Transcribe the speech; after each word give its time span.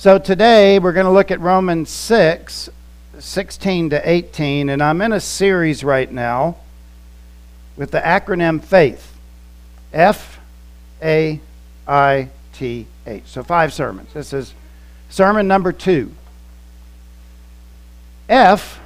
So 0.00 0.16
today 0.16 0.78
we're 0.78 0.94
going 0.94 1.04
to 1.04 1.12
look 1.12 1.30
at 1.30 1.40
Romans 1.40 1.90
6, 1.90 2.70
16 3.18 3.90
to 3.90 4.10
18, 4.10 4.70
and 4.70 4.82
I'm 4.82 5.02
in 5.02 5.12
a 5.12 5.20
series 5.20 5.84
right 5.84 6.10
now 6.10 6.56
with 7.76 7.90
the 7.90 8.00
acronym 8.00 8.64
FAITH. 8.64 9.12
F 9.92 10.40
A 11.02 11.38
I 11.86 12.30
T 12.54 12.86
H. 13.06 13.24
So 13.26 13.42
five 13.42 13.74
sermons. 13.74 14.10
This 14.14 14.32
is 14.32 14.54
sermon 15.10 15.46
number 15.46 15.70
two. 15.70 16.14
F 18.26 18.80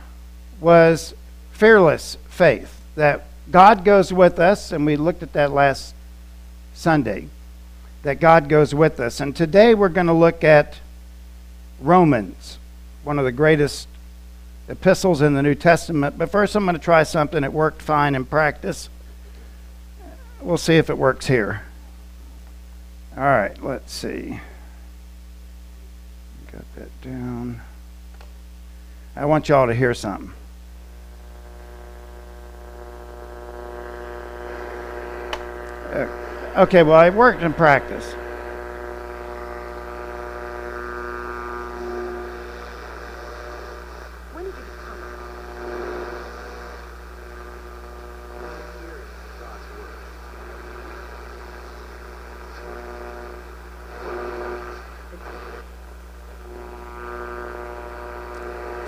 was 0.60 1.14
fearless 1.52 2.18
faith, 2.28 2.80
that 2.96 3.22
God 3.52 3.84
goes 3.84 4.12
with 4.12 4.40
us, 4.40 4.72
and 4.72 4.84
we 4.84 4.96
looked 4.96 5.22
at 5.22 5.32
that 5.34 5.52
last 5.52 5.94
Sunday, 6.74 7.28
that 8.02 8.18
God 8.18 8.48
goes 8.48 8.74
with 8.74 8.98
us. 8.98 9.20
And 9.20 9.36
today 9.36 9.76
we're 9.76 9.88
going 9.88 10.08
to 10.08 10.12
look 10.12 10.42
at 10.42 10.80
Romans, 11.80 12.58
one 13.02 13.18
of 13.18 13.24
the 13.24 13.32
greatest 13.32 13.88
epistles 14.68 15.20
in 15.20 15.34
the 15.34 15.42
New 15.42 15.54
Testament. 15.54 16.16
But 16.16 16.30
first, 16.30 16.54
I'm 16.54 16.64
going 16.64 16.76
to 16.76 16.82
try 16.82 17.02
something 17.02 17.42
that 17.42 17.52
worked 17.52 17.82
fine 17.82 18.14
in 18.14 18.24
practice. 18.24 18.88
We'll 20.40 20.56
see 20.58 20.76
if 20.76 20.90
it 20.90 20.98
works 20.98 21.26
here. 21.26 21.62
All 23.16 23.22
right, 23.22 23.62
let's 23.62 23.92
see. 23.92 24.40
Got 26.50 26.64
that 26.76 27.00
down. 27.02 27.60
I 29.16 29.24
want 29.26 29.48
y'all 29.48 29.66
to 29.66 29.74
hear 29.74 29.94
something. 29.94 30.32
Uh, 35.92 36.08
okay, 36.56 36.82
well, 36.82 37.00
it 37.06 37.14
worked 37.14 37.42
in 37.42 37.52
practice. 37.52 38.14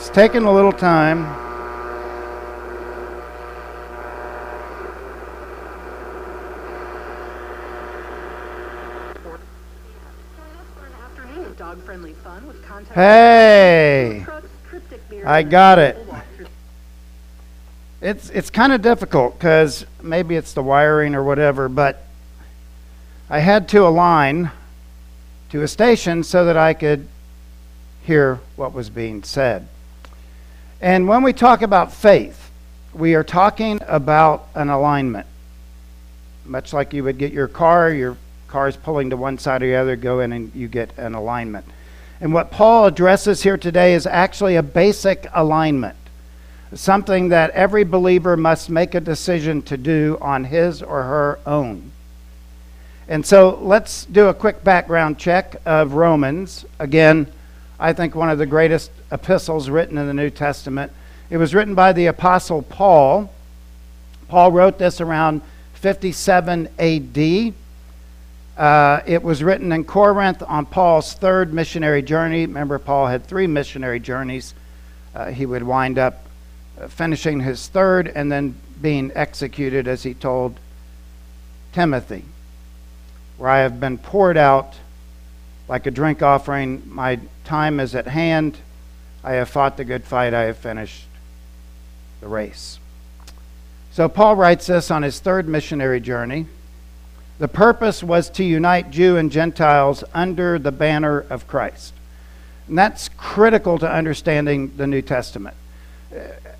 It's 0.06 0.14
taking 0.14 0.44
a 0.44 0.52
little 0.52 0.70
time. 0.70 1.24
Hey, 12.94 14.24
I 15.24 15.42
got 15.42 15.80
it. 15.80 15.98
It's 18.00 18.30
it's 18.30 18.48
kind 18.48 18.72
of 18.72 18.82
difficult 18.82 19.36
because 19.36 19.86
maybe 20.00 20.36
it's 20.36 20.52
the 20.52 20.62
wiring 20.62 21.16
or 21.16 21.24
whatever, 21.24 21.68
but 21.68 22.06
I 23.28 23.40
had 23.40 23.68
to 23.70 23.84
align 23.84 24.52
to 25.48 25.62
a 25.62 25.68
station 25.68 26.22
so 26.22 26.44
that 26.44 26.56
I 26.56 26.74
could 26.74 27.08
hear 28.04 28.38
what 28.54 28.72
was 28.72 28.88
being 28.88 29.24
said. 29.24 29.66
And 30.80 31.08
when 31.08 31.22
we 31.22 31.32
talk 31.32 31.62
about 31.62 31.92
faith, 31.92 32.50
we 32.92 33.14
are 33.14 33.24
talking 33.24 33.80
about 33.86 34.48
an 34.54 34.68
alignment. 34.68 35.26
Much 36.44 36.72
like 36.72 36.92
you 36.92 37.04
would 37.04 37.18
get 37.18 37.32
your 37.32 37.48
car, 37.48 37.90
your 37.90 38.16
car 38.48 38.68
is 38.68 38.76
pulling 38.76 39.10
to 39.10 39.16
one 39.16 39.38
side 39.38 39.62
or 39.62 39.66
the 39.66 39.74
other, 39.74 39.96
go 39.96 40.20
in 40.20 40.32
and 40.32 40.54
you 40.54 40.68
get 40.68 40.96
an 40.98 41.14
alignment. 41.14 41.64
And 42.20 42.32
what 42.32 42.50
Paul 42.50 42.86
addresses 42.86 43.42
here 43.42 43.58
today 43.58 43.94
is 43.94 44.06
actually 44.06 44.56
a 44.56 44.62
basic 44.62 45.26
alignment, 45.34 45.96
something 46.74 47.28
that 47.30 47.50
every 47.50 47.84
believer 47.84 48.36
must 48.36 48.70
make 48.70 48.94
a 48.94 49.00
decision 49.00 49.62
to 49.62 49.76
do 49.76 50.16
on 50.20 50.44
his 50.44 50.82
or 50.82 51.02
her 51.02 51.38
own. 51.46 51.90
And 53.08 53.24
so 53.24 53.58
let's 53.62 54.04
do 54.06 54.28
a 54.28 54.34
quick 54.34 54.64
background 54.64 55.18
check 55.18 55.56
of 55.64 55.92
Romans. 55.92 56.64
Again, 56.78 57.26
I 57.78 57.92
think 57.92 58.14
one 58.14 58.30
of 58.30 58.38
the 58.38 58.46
greatest 58.46 58.90
epistles 59.12 59.68
written 59.68 59.98
in 59.98 60.06
the 60.06 60.14
New 60.14 60.30
Testament. 60.30 60.92
It 61.28 61.36
was 61.36 61.54
written 61.54 61.74
by 61.74 61.92
the 61.92 62.06
Apostle 62.06 62.62
Paul. 62.62 63.30
Paul 64.28 64.52
wrote 64.52 64.78
this 64.78 65.00
around 65.00 65.42
57 65.74 66.68
AD. 66.78 67.54
Uh, 68.56 69.02
it 69.06 69.22
was 69.22 69.42
written 69.42 69.70
in 69.72 69.84
Corinth 69.84 70.42
on 70.46 70.64
Paul's 70.64 71.12
third 71.12 71.52
missionary 71.52 72.00
journey. 72.00 72.46
Remember, 72.46 72.78
Paul 72.78 73.08
had 73.08 73.26
three 73.26 73.46
missionary 73.46 74.00
journeys. 74.00 74.54
Uh, 75.14 75.30
he 75.30 75.44
would 75.44 75.62
wind 75.62 75.98
up 75.98 76.24
uh, 76.80 76.88
finishing 76.88 77.40
his 77.40 77.68
third 77.68 78.08
and 78.08 78.32
then 78.32 78.54
being 78.80 79.12
executed, 79.14 79.86
as 79.86 80.02
he 80.02 80.14
told 80.14 80.58
Timothy, 81.72 82.24
where 83.36 83.50
I 83.50 83.58
have 83.58 83.78
been 83.78 83.98
poured 83.98 84.38
out 84.38 84.74
like 85.68 85.86
a 85.86 85.90
drink 85.90 86.22
offering. 86.22 86.82
My 86.86 87.18
time 87.44 87.80
is 87.80 87.94
at 87.94 88.06
hand. 88.06 88.58
I 89.24 89.32
have 89.32 89.48
fought 89.48 89.76
the 89.76 89.84
good 89.84 90.04
fight. 90.04 90.34
I 90.34 90.42
have 90.42 90.58
finished 90.58 91.06
the 92.20 92.28
race. 92.28 92.78
So 93.92 94.08
Paul 94.08 94.36
writes 94.36 94.66
this 94.66 94.90
on 94.90 95.02
his 95.02 95.20
third 95.20 95.48
missionary 95.48 96.00
journey. 96.00 96.46
The 97.38 97.48
purpose 97.48 98.02
was 98.02 98.30
to 98.30 98.44
unite 98.44 98.90
Jew 98.90 99.16
and 99.16 99.30
Gentiles 99.30 100.04
under 100.14 100.58
the 100.58 100.72
banner 100.72 101.20
of 101.28 101.46
Christ. 101.46 101.92
And 102.68 102.78
that's 102.78 103.08
critical 103.16 103.78
to 103.78 103.90
understanding 103.90 104.76
the 104.76 104.86
New 104.86 105.02
Testament. 105.02 105.56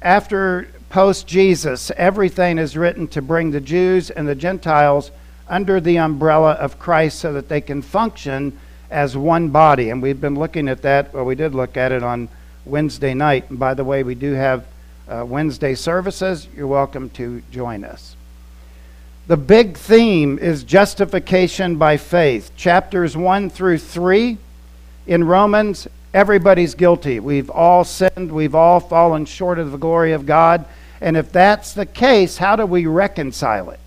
After 0.03 0.69
post 0.91 1.27
Jesus, 1.27 1.91
everything 1.97 2.59
is 2.59 2.77
written 2.77 3.09
to 3.09 3.23
bring 3.23 3.51
the 3.51 3.61
Jews 3.61 4.11
and 4.11 4.29
the 4.29 4.35
Gentiles 4.35 5.11
under 5.49 5.81
the 5.81 5.99
umbrella 5.99 6.53
of 6.53 6.79
Christ 6.79 7.19
so 7.19 7.33
that 7.33 7.49
they 7.49 7.61
can 7.61 7.83
function 7.83 8.59
as 8.91 9.17
one 9.17 9.49
body. 9.49 9.91
And 9.91 10.03
we've 10.03 10.21
been 10.21 10.37
looking 10.37 10.69
at 10.69 10.83
that. 10.83 11.13
Well, 11.13 11.25
we 11.25 11.35
did 11.35 11.55
look 11.55 11.77
at 11.77 11.93
it 11.93 12.03
on 12.03 12.29
Wednesday 12.65 13.15
night. 13.15 13.51
And 13.51 13.59
by 13.59 13.75
the 13.75 13.85
way, 13.85 14.03
we 14.03 14.15
do 14.15 14.33
have 14.33 14.67
uh, 15.09 15.25
Wednesday 15.27 15.75
services. 15.75 16.49
You're 16.55 16.67
welcome 16.67 17.11
to 17.11 17.43
join 17.51 17.85
us. 17.85 18.17
The 19.27 19.37
big 19.37 19.77
theme 19.77 20.39
is 20.39 20.63
justification 20.63 21.77
by 21.77 21.97
faith. 21.97 22.53
Chapters 22.57 23.17
1 23.17 23.51
through 23.51 23.79
3 23.79 24.39
in 25.07 25.25
Romans, 25.25 25.89
everybody's 26.15 26.75
guilty. 26.75 27.19
We've 27.19 27.51
all 27.51 27.83
sinned, 27.85 28.31
we've 28.31 28.55
all 28.55 28.81
fallen 28.81 29.25
short 29.25 29.59
of 29.59 29.73
the 29.73 29.79
glory 29.79 30.13
of 30.13 30.27
God. 30.27 30.65
And 31.01 31.17
if 31.17 31.33
that's 31.33 31.73
the 31.73 31.87
case, 31.87 32.37
how 32.39 32.57
do 32.57 32.67
we 32.67 32.87
reconcile 32.87 33.71
it? 33.71 33.81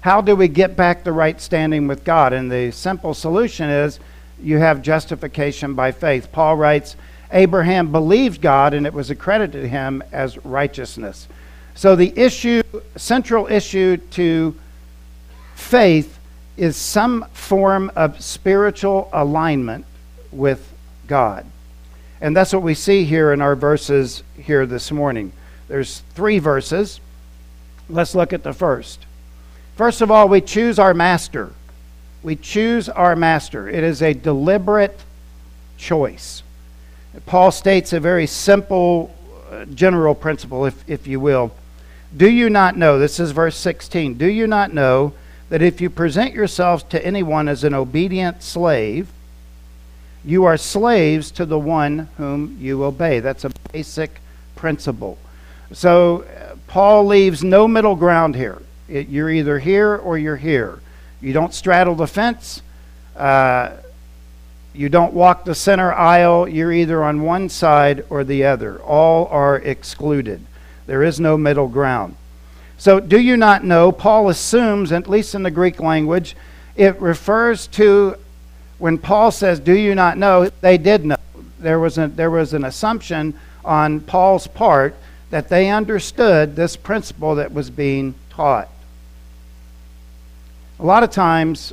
How 0.00 0.20
do 0.20 0.36
we 0.36 0.48
get 0.48 0.76
back 0.76 1.02
the 1.04 1.12
right 1.12 1.40
standing 1.40 1.86
with 1.86 2.04
God? 2.04 2.32
And 2.32 2.50
the 2.50 2.70
simple 2.72 3.14
solution 3.14 3.70
is 3.70 3.98
you 4.42 4.58
have 4.58 4.82
justification 4.82 5.74
by 5.74 5.92
faith. 5.92 6.30
Paul 6.32 6.56
writes, 6.56 6.96
Abraham 7.32 7.90
believed 7.90 8.40
God 8.40 8.74
and 8.74 8.86
it 8.86 8.92
was 8.92 9.10
accredited 9.10 9.62
to 9.62 9.68
him 9.68 10.02
as 10.12 10.44
righteousness. 10.44 11.28
So 11.74 11.96
the 11.96 12.16
issue, 12.16 12.62
central 12.96 13.46
issue 13.46 13.96
to 14.12 14.54
faith 15.54 16.18
is 16.56 16.76
some 16.76 17.26
form 17.32 17.90
of 17.96 18.22
spiritual 18.22 19.08
alignment 19.12 19.84
with 20.30 20.72
God. 21.06 21.46
And 22.20 22.36
that's 22.36 22.52
what 22.52 22.62
we 22.62 22.74
see 22.74 23.04
here 23.04 23.32
in 23.32 23.40
our 23.40 23.56
verses 23.56 24.22
here 24.36 24.66
this 24.66 24.92
morning. 24.92 25.32
There's 25.68 26.00
three 26.14 26.38
verses. 26.38 27.00
Let's 27.88 28.14
look 28.14 28.32
at 28.32 28.44
the 28.44 28.52
first. 28.52 29.04
First 29.76 30.00
of 30.00 30.10
all, 30.10 30.28
we 30.28 30.40
choose 30.40 30.78
our 30.78 30.94
master 30.94 31.52
we 32.24 32.34
choose 32.34 32.88
our 32.88 33.14
master. 33.14 33.68
It 33.68 33.84
is 33.84 34.02
a 34.02 34.14
deliberate 34.14 34.98
choice. 35.76 36.42
Paul 37.26 37.52
states 37.52 37.92
a 37.92 38.00
very 38.00 38.26
simple 38.26 39.14
uh, 39.50 39.66
general 39.66 40.14
principle, 40.14 40.64
if, 40.64 40.88
if 40.88 41.06
you 41.06 41.20
will. 41.20 41.52
Do 42.16 42.28
you 42.28 42.48
not 42.48 42.76
know, 42.76 42.98
this 42.98 43.20
is 43.20 43.30
verse 43.32 43.56
16, 43.56 44.14
do 44.14 44.26
you 44.26 44.46
not 44.46 44.72
know 44.72 45.12
that 45.50 45.62
if 45.62 45.80
you 45.80 45.90
present 45.90 46.32
yourselves 46.32 46.82
to 46.84 47.04
anyone 47.04 47.46
as 47.46 47.62
an 47.62 47.74
obedient 47.74 48.42
slave, 48.42 49.08
you 50.24 50.44
are 50.44 50.56
slaves 50.56 51.30
to 51.32 51.44
the 51.44 51.58
one 51.58 52.08
whom 52.16 52.56
you 52.58 52.82
obey? 52.84 53.20
That's 53.20 53.44
a 53.44 53.50
basic 53.72 54.20
principle. 54.56 55.18
So 55.72 56.22
uh, 56.22 56.56
Paul 56.68 57.06
leaves 57.06 57.44
no 57.44 57.68
middle 57.68 57.96
ground 57.96 58.34
here. 58.34 58.62
It, 58.88 59.08
you're 59.08 59.30
either 59.30 59.58
here 59.58 59.94
or 59.94 60.16
you're 60.16 60.36
here. 60.36 60.80
You 61.24 61.32
don't 61.32 61.54
straddle 61.54 61.94
the 61.94 62.06
fence. 62.06 62.60
Uh, 63.16 63.70
you 64.74 64.90
don't 64.90 65.14
walk 65.14 65.46
the 65.46 65.54
center 65.54 65.90
aisle. 65.90 66.46
You're 66.46 66.70
either 66.70 67.02
on 67.02 67.22
one 67.22 67.48
side 67.48 68.04
or 68.10 68.24
the 68.24 68.44
other. 68.44 68.78
All 68.82 69.26
are 69.28 69.56
excluded. 69.56 70.44
There 70.86 71.02
is 71.02 71.18
no 71.18 71.38
middle 71.38 71.68
ground. 71.68 72.16
So, 72.76 73.00
do 73.00 73.18
you 73.18 73.38
not 73.38 73.64
know? 73.64 73.90
Paul 73.90 74.28
assumes, 74.28 74.92
at 74.92 75.08
least 75.08 75.34
in 75.34 75.44
the 75.44 75.50
Greek 75.50 75.80
language, 75.80 76.36
it 76.76 77.00
refers 77.00 77.68
to 77.68 78.16
when 78.76 78.98
Paul 78.98 79.30
says, 79.30 79.60
Do 79.60 79.72
you 79.72 79.94
not 79.94 80.18
know? 80.18 80.50
they 80.60 80.76
did 80.76 81.06
know. 81.06 81.16
There 81.58 81.80
was, 81.80 81.96
a, 81.96 82.08
there 82.08 82.30
was 82.30 82.52
an 82.52 82.64
assumption 82.64 83.32
on 83.64 84.00
Paul's 84.00 84.46
part 84.46 84.94
that 85.30 85.48
they 85.48 85.70
understood 85.70 86.54
this 86.54 86.76
principle 86.76 87.36
that 87.36 87.54
was 87.54 87.70
being 87.70 88.14
taught. 88.28 88.68
A 90.80 90.84
lot 90.84 91.04
of 91.04 91.10
times 91.10 91.72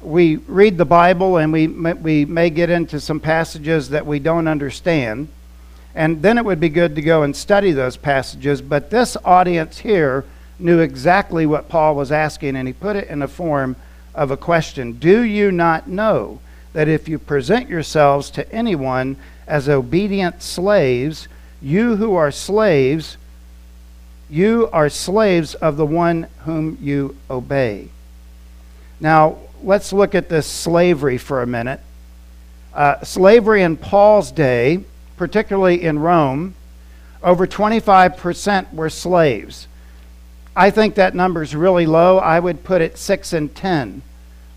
we 0.00 0.36
read 0.36 0.78
the 0.78 0.86
Bible 0.86 1.36
and 1.36 1.52
we, 1.52 1.66
we 1.66 2.24
may 2.24 2.48
get 2.48 2.70
into 2.70 2.98
some 2.98 3.20
passages 3.20 3.90
that 3.90 4.06
we 4.06 4.18
don't 4.18 4.48
understand. 4.48 5.28
And 5.94 6.22
then 6.22 6.38
it 6.38 6.44
would 6.44 6.60
be 6.60 6.70
good 6.70 6.94
to 6.96 7.02
go 7.02 7.24
and 7.24 7.36
study 7.36 7.72
those 7.72 7.98
passages. 7.98 8.62
But 8.62 8.88
this 8.88 9.18
audience 9.22 9.78
here 9.78 10.24
knew 10.58 10.78
exactly 10.78 11.44
what 11.44 11.68
Paul 11.68 11.94
was 11.94 12.10
asking, 12.10 12.56
and 12.56 12.66
he 12.66 12.72
put 12.72 12.96
it 12.96 13.08
in 13.08 13.18
the 13.18 13.28
form 13.28 13.76
of 14.14 14.30
a 14.30 14.36
question 14.36 14.92
Do 14.92 15.22
you 15.22 15.52
not 15.52 15.88
know 15.88 16.40
that 16.72 16.88
if 16.88 17.08
you 17.08 17.18
present 17.18 17.68
yourselves 17.68 18.30
to 18.30 18.50
anyone 18.52 19.16
as 19.46 19.68
obedient 19.68 20.42
slaves, 20.42 21.28
you 21.60 21.96
who 21.96 22.14
are 22.14 22.30
slaves, 22.30 23.18
you 24.30 24.70
are 24.72 24.88
slaves 24.88 25.54
of 25.56 25.76
the 25.76 25.86
one 25.86 26.28
whom 26.44 26.78
you 26.80 27.16
obey? 27.28 27.88
Now, 29.00 29.38
let's 29.62 29.92
look 29.92 30.14
at 30.14 30.28
this 30.28 30.46
slavery 30.46 31.18
for 31.18 31.42
a 31.42 31.46
minute. 31.46 31.80
Uh, 32.74 33.02
slavery 33.02 33.62
in 33.62 33.76
Paul's 33.76 34.30
day, 34.30 34.84
particularly 35.16 35.82
in 35.82 35.98
Rome, 35.98 36.54
over 37.22 37.46
25% 37.46 38.72
were 38.72 38.90
slaves. 38.90 39.66
I 40.54 40.70
think 40.70 40.96
that 40.96 41.14
number 41.14 41.42
is 41.42 41.54
really 41.54 41.86
low. 41.86 42.18
I 42.18 42.40
would 42.40 42.64
put 42.64 42.82
it 42.82 42.98
6 42.98 43.32
and 43.32 43.54
10 43.54 44.02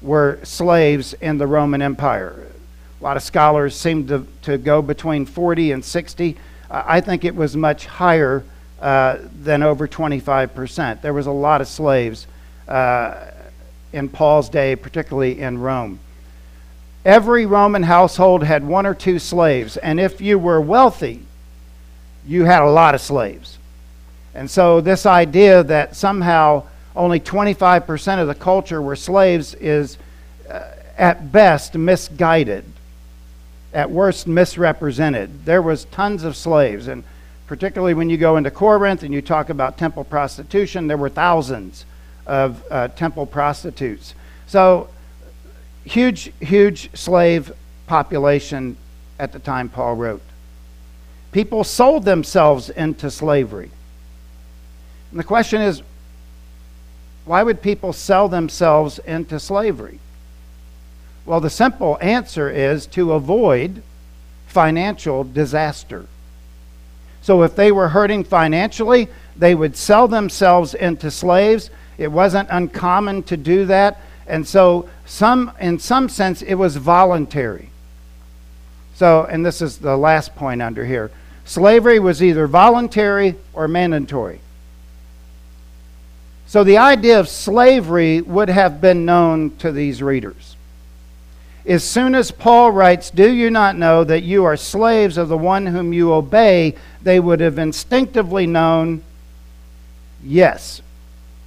were 0.02 0.40
slaves 0.44 1.14
in 1.14 1.38
the 1.38 1.48
Roman 1.48 1.82
Empire. 1.82 2.48
A 3.00 3.04
lot 3.04 3.18
of 3.18 3.24
scholars 3.24 3.76
seem 3.76 4.08
to, 4.08 4.28
to 4.44 4.58
go 4.58 4.82
between 4.82 5.26
40 5.26 5.72
and 5.72 5.86
60. 5.86 6.38
Uh, 6.70 6.84
I 6.86 7.02
think 7.02 7.24
it 7.24 7.36
was 7.36 7.56
much 7.56 7.86
higher 7.86 8.44
uh, 8.80 9.18
than 9.42 9.62
over 9.64 9.88
25%. 9.88 11.02
There 11.02 11.14
was 11.14 11.28
a 11.28 11.32
lot 11.32 11.62
of 11.62 11.68
slaves 11.68 12.28
uh, 12.68 13.31
in 13.94 14.10
Paul's 14.10 14.50
day, 14.50 14.76
particularly 14.76 15.40
in 15.40 15.60
Rome. 15.60 16.00
Every 17.04 17.46
Roman 17.46 17.84
household 17.84 18.44
had 18.44 18.64
one 18.64 18.86
or 18.86 18.94
two 18.94 19.20
slaves, 19.20 19.78
and 19.78 20.00
if 20.00 20.22
you 20.22 20.38
were 20.38 20.62
wealthy, 20.62 21.22
you 22.26 22.46
had 22.46 22.62
a 22.62 22.70
lot 22.70 22.94
of 22.94 23.02
slaves. 23.02 23.58
And 24.36 24.50
so, 24.50 24.82
this 24.82 25.06
idea 25.06 25.64
that 25.64 25.96
somehow 25.96 26.64
only 26.96 27.20
25% 27.20 28.22
of 28.22 28.28
the 28.28 28.36
culture 28.36 28.82
were 28.82 28.96
slaves 28.96 29.54
is, 29.56 29.98
uh, 30.50 30.64
at 30.98 31.32
best, 31.32 31.76
misguided, 31.76 32.66
at 33.74 33.90
worst, 33.90 34.28
misrepresented. 34.28 35.46
There 35.46 35.62
was 35.62 35.86
tons 35.86 36.24
of 36.24 36.36
slaves, 36.36 36.88
and 36.88 37.04
particularly 37.48 37.94
when 37.94 38.10
you 38.10 38.18
go 38.18 38.38
into 38.38 38.52
Corinth 38.52 39.04
and 39.04 39.14
you 39.14 39.22
talk 39.22 39.50
about 39.50 39.78
temple 39.78 40.04
prostitution, 40.04 40.88
there 40.88 40.98
were 40.98 41.10
thousands 41.10 41.86
of 42.32 42.64
uh, 42.72 42.88
temple 42.88 43.26
prostitutes. 43.26 44.16
So, 44.48 44.88
huge, 45.84 46.32
huge 46.40 46.90
slave 46.96 47.52
population 47.88 48.78
at 49.20 49.34
the 49.34 49.40
time 49.40 49.68
Paul 49.68 49.96
wrote. 49.96 50.22
People 51.34 51.66
sold 51.66 52.06
themselves 52.06 52.70
into 52.70 53.12
slavery. 53.12 53.70
And 55.12 55.20
the 55.20 55.26
question 55.26 55.62
is 55.62 55.82
why 57.26 57.44
would 57.44 57.62
people 57.62 57.92
sell 57.92 58.30
themselves 58.30 58.98
into 59.00 59.38
slavery? 59.38 60.00
Well, 61.26 61.42
the 61.42 61.50
simple 61.50 61.98
answer 62.02 62.50
is 62.50 62.86
to 62.88 63.12
avoid 63.12 63.84
financial 64.48 65.26
disaster. 65.26 66.06
So 67.22 67.44
if 67.44 67.58
they 67.58 67.74
were 67.74 67.90
hurting 67.90 68.24
financially, 68.24 69.10
they 69.36 69.54
would 69.54 69.76
sell 69.76 70.08
themselves 70.08 70.74
into 70.74 71.12
slaves 71.12 71.70
it 72.02 72.12
wasn't 72.12 72.50
uncommon 72.52 73.24
to 73.24 73.38
do 73.38 73.66
that. 73.66 74.02
And 74.28 74.48
so, 74.48 74.90
some, 75.06 75.52
in 75.60 75.78
some 75.80 76.10
sense, 76.10 76.42
it 76.42 76.56
was 76.56 76.78
voluntary. 76.78 77.70
So, 78.96 79.24
and 79.24 79.46
this 79.46 79.62
is 79.62 79.78
the 79.78 79.98
last 79.98 80.36
point 80.36 80.62
under 80.62 80.86
here 80.86 81.12
slavery 81.44 82.00
was 82.00 82.24
either 82.24 82.48
voluntary 82.48 83.36
or 83.54 83.68
mandatory. 83.68 84.42
So, 86.48 86.64
the 86.64 86.78
idea 86.78 87.20
of 87.20 87.28
slavery 87.28 88.22
would 88.22 88.50
have 88.50 88.82
been 88.82 89.06
known 89.06 89.56
to 89.58 89.72
these 89.72 90.02
readers. 90.02 90.56
As 91.66 91.84
soon 91.84 92.16
as 92.16 92.32
Paul 92.32 92.72
writes, 92.72 93.12
Do 93.12 93.32
you 93.32 93.52
not 93.52 93.78
know 93.78 94.04
that 94.04 94.24
you 94.24 94.44
are 94.46 94.58
slaves 94.58 95.18
of 95.18 95.30
the 95.30 95.38
one 95.38 95.68
whom 95.68 95.94
you 95.94 96.14
obey? 96.14 96.76
they 97.04 97.20
would 97.20 97.40
have 97.40 97.58
instinctively 97.58 98.48
known, 98.48 99.04
Yes, 100.24 100.82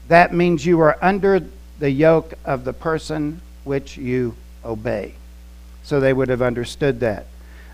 that 0.08 0.34
means 0.34 0.66
you 0.66 0.80
are 0.80 0.98
under 1.02 1.44
the 1.78 1.90
yoke 1.90 2.34
of 2.44 2.64
the 2.64 2.72
person 2.72 3.40
which 3.64 3.96
you 3.96 4.36
obey. 4.64 5.14
So 5.82 6.00
they 6.00 6.12
would 6.12 6.28
have 6.28 6.42
understood 6.42 7.00
that. 7.00 7.26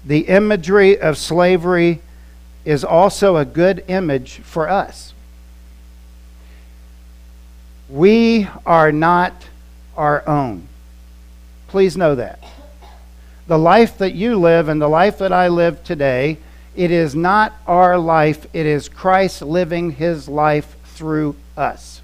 The 0.04 0.20
imagery 0.20 0.98
of 0.98 1.18
slavery 1.18 2.00
is 2.64 2.84
also 2.84 3.36
a 3.36 3.44
good 3.44 3.84
image 3.88 4.38
for 4.38 4.68
us. 4.68 5.14
We 7.88 8.48
are 8.64 8.92
not 8.92 9.48
our 9.96 10.26
own. 10.28 10.68
Please 11.68 11.96
know 11.96 12.14
that. 12.14 12.42
The 13.46 13.58
life 13.58 13.98
that 13.98 14.14
you 14.14 14.38
live 14.38 14.68
and 14.68 14.80
the 14.80 14.88
life 14.88 15.18
that 15.18 15.32
I 15.32 15.48
live 15.48 15.82
today, 15.82 16.38
it 16.76 16.90
is 16.90 17.14
not 17.14 17.52
our 17.66 17.98
life, 17.98 18.46
it 18.52 18.66
is 18.66 18.88
Christ 18.88 19.42
living 19.42 19.90
his 19.92 20.28
life 20.28 20.76
through 20.84 21.34
us. 21.56 21.99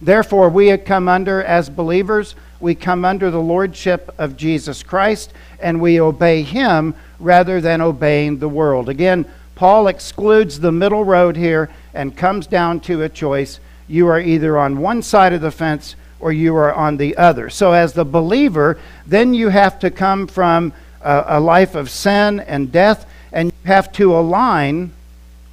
Therefore, 0.00 0.48
we 0.48 0.76
come 0.78 1.08
under, 1.08 1.42
as 1.42 1.68
believers, 1.68 2.34
we 2.60 2.74
come 2.74 3.04
under 3.04 3.30
the 3.30 3.40
lordship 3.40 4.12
of 4.18 4.36
Jesus 4.36 4.82
Christ 4.82 5.32
and 5.60 5.80
we 5.80 6.00
obey 6.00 6.42
him 6.42 6.94
rather 7.18 7.60
than 7.60 7.80
obeying 7.80 8.38
the 8.38 8.48
world. 8.48 8.88
Again, 8.88 9.26
Paul 9.54 9.88
excludes 9.88 10.60
the 10.60 10.72
middle 10.72 11.04
road 11.04 11.36
here 11.36 11.70
and 11.94 12.16
comes 12.16 12.46
down 12.46 12.80
to 12.80 13.02
a 13.02 13.08
choice. 13.08 13.58
You 13.88 14.06
are 14.08 14.20
either 14.20 14.58
on 14.58 14.80
one 14.80 15.02
side 15.02 15.32
of 15.32 15.40
the 15.40 15.50
fence 15.50 15.96
or 16.20 16.32
you 16.32 16.54
are 16.56 16.74
on 16.74 16.96
the 16.96 17.16
other. 17.16 17.50
So, 17.50 17.72
as 17.72 17.92
the 17.92 18.04
believer, 18.04 18.78
then 19.06 19.34
you 19.34 19.48
have 19.48 19.78
to 19.80 19.90
come 19.90 20.26
from 20.26 20.72
a, 21.00 21.24
a 21.26 21.40
life 21.40 21.74
of 21.74 21.90
sin 21.90 22.40
and 22.40 22.70
death 22.72 23.08
and 23.32 23.48
you 23.48 23.66
have 23.66 23.92
to 23.92 24.16
align 24.16 24.92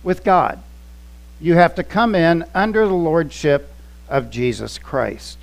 with 0.03 0.23
God. 0.23 0.59
You 1.39 1.55
have 1.55 1.75
to 1.75 1.83
come 1.83 2.15
in 2.15 2.45
under 2.53 2.87
the 2.87 2.93
lordship 2.93 3.71
of 4.09 4.29
Jesus 4.29 4.77
Christ. 4.77 5.37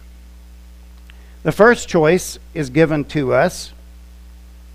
The 1.43 1.53
first 1.53 1.89
choice 1.89 2.39
is 2.55 2.71
given 2.71 3.05
to 3.07 3.35
us 3.35 3.73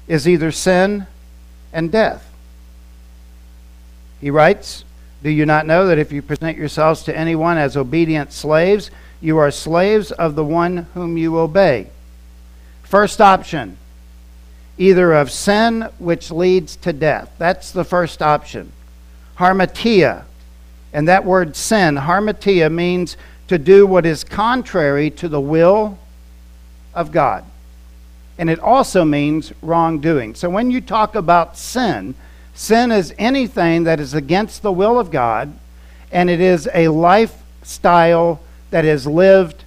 is 0.07 0.27
either 0.27 0.51
sin 0.51 1.07
and 1.71 1.91
death. 1.91 2.29
He 4.19 4.29
writes, 4.31 4.83
Do 5.23 5.29
you 5.29 5.45
not 5.45 5.65
know 5.65 5.87
that 5.87 5.99
if 5.99 6.11
you 6.11 6.21
present 6.21 6.57
yourselves 6.57 7.03
to 7.03 7.17
anyone 7.17 7.57
as 7.57 7.77
obedient 7.77 8.33
slaves, 8.33 8.89
you 9.21 9.37
are 9.37 9.51
slaves 9.51 10.11
of 10.11 10.35
the 10.35 10.43
one 10.43 10.87
whom 10.93 11.17
you 11.17 11.37
obey? 11.37 11.89
First 12.83 13.21
option, 13.21 13.77
either 14.77 15.13
of 15.13 15.31
sin 15.31 15.89
which 15.99 16.31
leads 16.31 16.75
to 16.77 16.93
death. 16.93 17.33
That's 17.37 17.71
the 17.71 17.83
first 17.83 18.21
option. 18.21 18.71
Harmatia. 19.37 20.23
And 20.93 21.07
that 21.07 21.25
word 21.25 21.55
sin, 21.55 21.95
harmatia, 21.95 22.71
means 22.71 23.17
to 23.47 23.57
do 23.57 23.85
what 23.87 24.05
is 24.05 24.23
contrary 24.23 25.09
to 25.11 25.27
the 25.27 25.41
will 25.41 25.97
of 26.93 27.11
God. 27.11 27.45
And 28.37 28.49
it 28.49 28.59
also 28.59 29.03
means 29.03 29.51
wrongdoing. 29.61 30.35
So 30.35 30.49
when 30.49 30.69
you 30.69 30.81
talk 30.81 31.15
about 31.15 31.57
sin, 31.57 32.15
sin 32.53 32.91
is 32.91 33.13
anything 33.17 33.85
that 33.85 33.99
is 33.99 34.13
against 34.13 34.61
the 34.61 34.71
will 34.71 34.99
of 34.99 35.11
God, 35.11 35.53
and 36.11 36.29
it 36.29 36.39
is 36.39 36.69
a 36.73 36.87
lifestyle 36.89 38.39
that 38.69 38.85
is 38.85 39.07
lived 39.07 39.63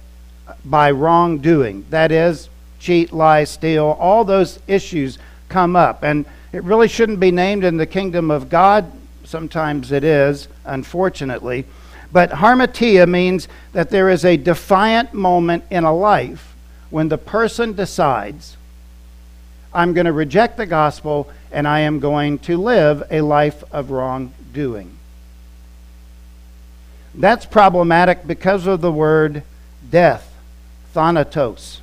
by 0.63 0.91
wrongdoing. 0.91 1.85
That 1.89 2.11
is, 2.11 2.49
cheat, 2.79 3.11
lie, 3.11 3.43
steal, 3.43 3.97
all 3.99 4.23
those 4.23 4.59
issues 4.67 5.17
come 5.49 5.75
up. 5.75 6.03
And 6.03 6.25
it 6.51 6.63
really 6.63 6.87
shouldn't 6.87 7.19
be 7.19 7.31
named 7.31 7.63
in 7.63 7.77
the 7.77 7.85
kingdom 7.85 8.31
of 8.31 8.49
God. 8.49 8.91
Sometimes 9.23 9.91
it 9.91 10.03
is, 10.03 10.47
unfortunately. 10.65 11.65
But 12.11 12.31
harmatia 12.31 13.07
means 13.07 13.47
that 13.71 13.89
there 13.89 14.09
is 14.09 14.25
a 14.25 14.37
defiant 14.37 15.13
moment 15.13 15.63
in 15.69 15.83
a 15.83 15.95
life 15.95 16.55
when 16.89 17.07
the 17.07 17.17
person 17.17 17.73
decides, 17.73 18.57
I'm 19.73 19.93
going 19.93 20.05
to 20.05 20.11
reject 20.11 20.57
the 20.57 20.65
gospel 20.65 21.29
and 21.51 21.67
I 21.67 21.79
am 21.81 21.99
going 21.99 22.39
to 22.39 22.57
live 22.57 23.03
a 23.09 23.21
life 23.21 23.63
of 23.71 23.91
wrongdoing. 23.91 24.97
That's 27.15 27.45
problematic 27.45 28.27
because 28.27 28.67
of 28.67 28.81
the 28.81 28.91
word 28.91 29.43
death, 29.89 30.33
thanatos. 30.93 31.81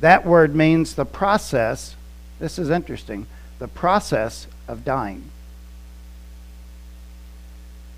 That 0.00 0.26
word 0.26 0.54
means 0.54 0.94
the 0.94 1.04
process, 1.06 1.96
this 2.38 2.58
is 2.58 2.70
interesting, 2.70 3.26
the 3.58 3.68
process 3.68 4.46
of 4.68 4.84
dying. 4.84 5.30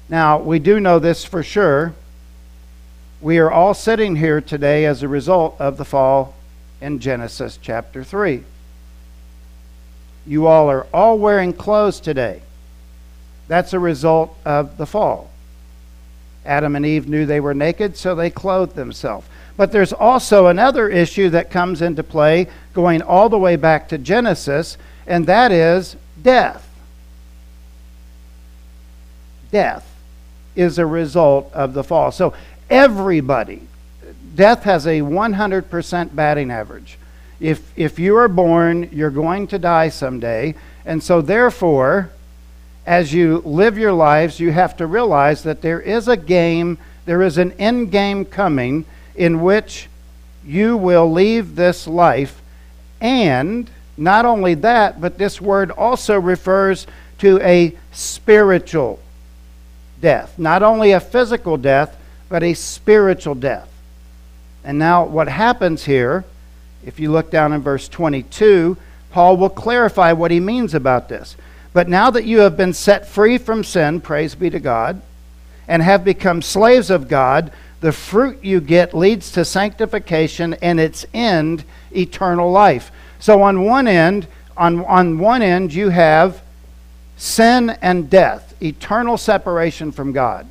Now, 0.08 0.38
we 0.38 0.60
do 0.60 0.78
know 0.78 0.98
this 0.98 1.24
for 1.24 1.42
sure. 1.42 1.92
We 3.20 3.38
are 3.38 3.50
all 3.50 3.74
sitting 3.74 4.16
here 4.16 4.40
today 4.40 4.84
as 4.84 5.02
a 5.02 5.08
result 5.08 5.56
of 5.58 5.78
the 5.78 5.84
fall 5.84 6.34
in 6.80 7.00
Genesis 7.00 7.58
chapter 7.60 8.04
3. 8.04 8.44
You 10.24 10.46
all 10.46 10.70
are 10.70 10.86
all 10.94 11.18
wearing 11.18 11.52
clothes 11.52 11.98
today. 11.98 12.42
That's 13.48 13.72
a 13.72 13.80
result 13.80 14.36
of 14.44 14.76
the 14.76 14.86
fall. 14.86 15.30
Adam 16.44 16.76
and 16.76 16.86
Eve 16.86 17.08
knew 17.08 17.26
they 17.26 17.40
were 17.40 17.54
naked, 17.54 17.96
so 17.96 18.14
they 18.14 18.30
clothed 18.30 18.76
themselves. 18.76 19.26
But 19.56 19.72
there's 19.72 19.92
also 19.92 20.46
another 20.46 20.88
issue 20.88 21.30
that 21.30 21.50
comes 21.50 21.82
into 21.82 22.04
play 22.04 22.46
going 22.74 23.02
all 23.02 23.28
the 23.28 23.38
way 23.38 23.56
back 23.56 23.88
to 23.88 23.98
Genesis, 23.98 24.76
and 25.04 25.26
that 25.26 25.50
is 25.50 25.96
death. 26.22 26.62
Death 29.50 29.95
is 30.56 30.78
a 30.78 30.86
result 30.86 31.50
of 31.52 31.74
the 31.74 31.84
fall. 31.84 32.10
So 32.10 32.34
everybody, 32.68 33.62
death 34.34 34.64
has 34.64 34.86
a 34.86 35.00
100% 35.00 36.14
batting 36.16 36.50
average. 36.50 36.98
If, 37.38 37.70
if 37.76 37.98
you 37.98 38.16
are 38.16 38.28
born, 38.28 38.88
you're 38.92 39.10
going 39.10 39.46
to 39.48 39.58
die 39.58 39.90
someday. 39.90 40.54
And 40.84 41.02
so, 41.02 41.20
therefore, 41.20 42.10
as 42.86 43.12
you 43.12 43.42
live 43.44 43.76
your 43.76 43.92
lives, 43.92 44.40
you 44.40 44.52
have 44.52 44.76
to 44.78 44.86
realize 44.86 45.42
that 45.42 45.60
there 45.60 45.80
is 45.80 46.08
a 46.08 46.16
game, 46.16 46.78
there 47.04 47.22
is 47.22 47.36
an 47.36 47.52
end 47.52 47.90
game 47.90 48.24
coming 48.24 48.86
in 49.14 49.42
which 49.42 49.88
you 50.44 50.76
will 50.76 51.10
leave 51.10 51.56
this 51.56 51.86
life. 51.86 52.40
And 53.00 53.68
not 53.96 54.24
only 54.24 54.54
that, 54.54 55.00
but 55.00 55.18
this 55.18 55.40
word 55.40 55.70
also 55.70 56.18
refers 56.18 56.86
to 57.18 57.40
a 57.42 57.76
spiritual 57.92 59.00
death. 60.06 60.38
Not 60.38 60.62
only 60.62 60.92
a 60.92 61.00
physical 61.00 61.56
death, 61.56 61.96
but 62.28 62.44
a 62.44 62.54
spiritual 62.54 63.34
death. 63.34 63.68
And 64.62 64.78
now, 64.78 65.04
what 65.04 65.26
happens 65.26 65.84
here, 65.84 66.24
if 66.84 67.00
you 67.00 67.10
look 67.10 67.28
down 67.28 67.52
in 67.52 67.60
verse 67.60 67.88
22, 67.88 68.76
Paul 69.10 69.36
will 69.36 69.50
clarify 69.50 70.12
what 70.12 70.30
he 70.30 70.38
means 70.38 70.74
about 70.74 71.08
this. 71.08 71.36
But 71.72 71.88
now 71.88 72.12
that 72.12 72.24
you 72.24 72.38
have 72.38 72.56
been 72.56 72.72
set 72.72 73.08
free 73.08 73.36
from 73.36 73.64
sin, 73.64 74.00
praise 74.00 74.36
be 74.36 74.48
to 74.48 74.60
God, 74.60 75.02
and 75.66 75.82
have 75.82 76.04
become 76.04 76.40
slaves 76.40 76.88
of 76.88 77.08
God, 77.08 77.50
the 77.80 77.90
fruit 77.90 78.44
you 78.44 78.60
get 78.60 78.94
leads 78.94 79.32
to 79.32 79.44
sanctification 79.44 80.54
and 80.62 80.78
its 80.78 81.04
end, 81.14 81.64
eternal 81.90 82.52
life. 82.52 82.92
So 83.18 83.42
on 83.42 83.64
one 83.64 83.88
end, 83.88 84.28
on, 84.56 84.84
on 84.84 85.18
one 85.18 85.42
end 85.42 85.74
you 85.74 85.88
have 85.88 86.42
sin 87.16 87.70
and 87.82 88.08
death, 88.08 88.45
eternal 88.62 89.16
separation 89.16 89.92
from 89.92 90.12
God. 90.12 90.46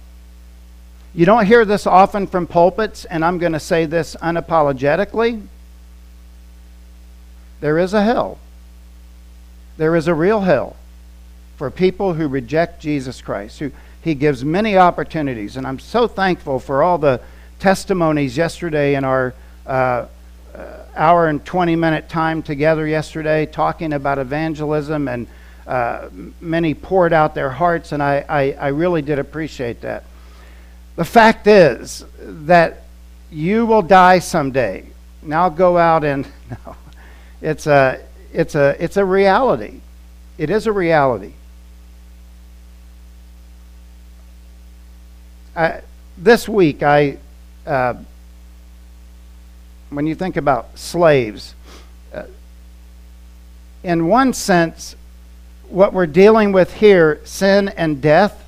You 1.13 1.25
don't 1.25 1.45
hear 1.45 1.63
this 1.63 1.87
often 1.87 2.27
from 2.27 2.45
pulpits, 2.45 3.05
and 3.05 3.23
I'm 3.23 3.37
going 3.37 3.53
to 3.53 3.59
say 3.59 3.85
this 3.85 4.15
unapologetically. 4.21 5.47
There 7.61 7.77
is 7.77 7.93
a 7.93 8.03
hell. 8.03 8.37
There 9.77 9.95
is 9.95 10.07
a 10.07 10.13
real 10.13 10.41
hell 10.41 10.75
for 11.55 11.71
people 11.71 12.13
who 12.13 12.27
reject 12.27 12.81
Jesus 12.81 13.21
Christ, 13.21 13.59
who 13.59 13.71
he 14.01 14.13
gives 14.13 14.43
many 14.43 14.77
opportunities. 14.77 15.57
And 15.57 15.65
I'm 15.65 15.79
so 15.79 16.07
thankful 16.07 16.59
for 16.59 16.83
all 16.83 16.97
the 16.97 17.21
testimonies 17.59 18.35
yesterday 18.35 18.95
in 18.95 19.03
our 19.05 19.33
uh, 19.65 20.05
uh 20.53 20.81
hour 20.95 21.27
and 21.27 21.43
20 21.43 21.75
minute 21.75 22.09
time 22.09 22.43
together 22.43 22.85
yesterday, 22.85 23.45
talking 23.45 23.93
about 23.93 24.19
evangelism, 24.19 25.07
and 25.07 25.27
uh, 25.67 26.09
many 26.39 26.73
poured 26.73 27.13
out 27.13 27.35
their 27.35 27.49
hearts, 27.49 27.91
and 27.91 28.01
I, 28.01 28.25
I, 28.27 28.51
I 28.53 28.67
really 28.67 29.01
did 29.01 29.19
appreciate 29.19 29.81
that. 29.81 30.03
The 30.95 31.05
fact 31.05 31.47
is 31.47 32.05
that 32.19 32.83
you 33.31 33.65
will 33.65 33.81
die 33.81 34.19
someday. 34.19 34.85
Now 35.21 35.49
go 35.49 35.77
out 35.77 36.03
and 36.03 36.27
no, 36.49 36.75
it's 37.41 37.67
a 37.67 38.01
it's 38.31 38.55
a 38.55 38.75
it's 38.79 38.97
a 38.97 39.03
reality. 39.03 39.81
It 40.37 40.49
is 40.49 40.67
a 40.67 40.71
reality. 40.71 41.33
I, 45.55 45.81
this 46.17 46.49
week, 46.49 46.83
I, 46.83 47.17
uh, 47.65 47.95
when 49.89 50.05
you 50.05 50.13
think 50.13 50.35
about 50.35 50.77
slaves, 50.77 51.55
uh, 52.13 52.23
in 53.83 54.07
one 54.07 54.33
sense, 54.33 54.97
what 55.69 55.93
we're 55.93 56.07
dealing 56.07 56.51
with 56.51 56.73
here, 56.73 57.21
sin 57.23 57.69
and 57.69 58.01
death, 58.01 58.47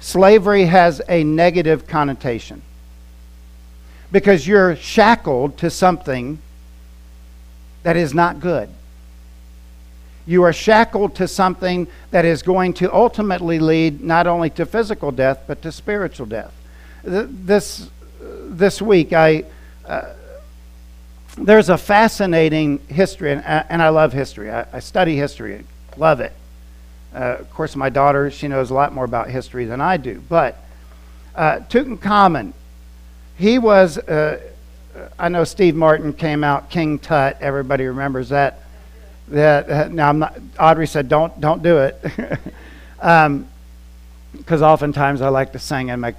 slavery 0.00 0.64
has 0.66 1.00
a 1.08 1.24
negative 1.24 1.86
connotation. 1.86 2.62
Because 4.10 4.46
you're 4.46 4.76
shackled 4.76 5.58
to 5.58 5.70
something 5.70 6.38
that 7.82 7.96
is 7.96 8.14
not 8.14 8.40
good. 8.40 8.68
You 10.26 10.44
are 10.44 10.52
shackled 10.52 11.16
to 11.16 11.26
something 11.26 11.88
that 12.10 12.24
is 12.24 12.42
going 12.42 12.74
to 12.74 12.94
ultimately 12.94 13.58
lead 13.58 14.02
not 14.02 14.26
only 14.26 14.50
to 14.50 14.66
physical 14.66 15.10
death, 15.10 15.44
but 15.46 15.62
to 15.62 15.72
spiritual 15.72 16.26
death. 16.26 16.52
This, 17.02 17.88
this 18.20 18.80
week, 18.80 19.12
I, 19.12 19.44
uh, 19.84 20.12
there's 21.36 21.70
a 21.70 21.78
fascinating 21.78 22.78
history, 22.88 23.32
and, 23.32 23.44
and 23.44 23.82
I 23.82 23.88
love 23.88 24.12
history. 24.12 24.50
I, 24.50 24.66
I 24.72 24.78
study 24.78 25.16
history, 25.16 25.64
love 25.96 26.20
it. 26.20 26.32
Uh, 27.14 27.36
of 27.40 27.50
course, 27.52 27.76
my 27.76 27.90
daughter, 27.90 28.30
she 28.30 28.48
knows 28.48 28.70
a 28.70 28.74
lot 28.74 28.92
more 28.92 29.04
about 29.04 29.28
history 29.28 29.66
than 29.66 29.80
I 29.80 29.96
do. 29.96 30.22
But 30.28 30.56
uh, 31.34 31.60
Tutankhamun, 31.68 32.52
he 33.36 33.58
was, 33.58 33.98
uh, 33.98 34.40
I 35.18 35.28
know 35.28 35.44
Steve 35.44 35.74
Martin 35.74 36.12
came 36.12 36.42
out, 36.44 36.70
King 36.70 36.98
Tut, 36.98 37.36
everybody 37.40 37.84
remembers 37.84 38.30
that 38.30 38.60
that 39.28 39.70
uh, 39.70 39.88
now 39.88 40.12
not, 40.12 40.38
Audrey 40.58 40.86
said 40.86 41.08
don't 41.08 41.40
don't 41.40 41.62
do 41.62 41.78
it 41.78 42.00
because 42.02 42.40
um, 43.00 43.48
oftentimes 44.38 45.20
I 45.20 45.28
like 45.28 45.52
to 45.52 45.58
sing 45.58 45.90
and 45.90 46.00
make 46.00 46.16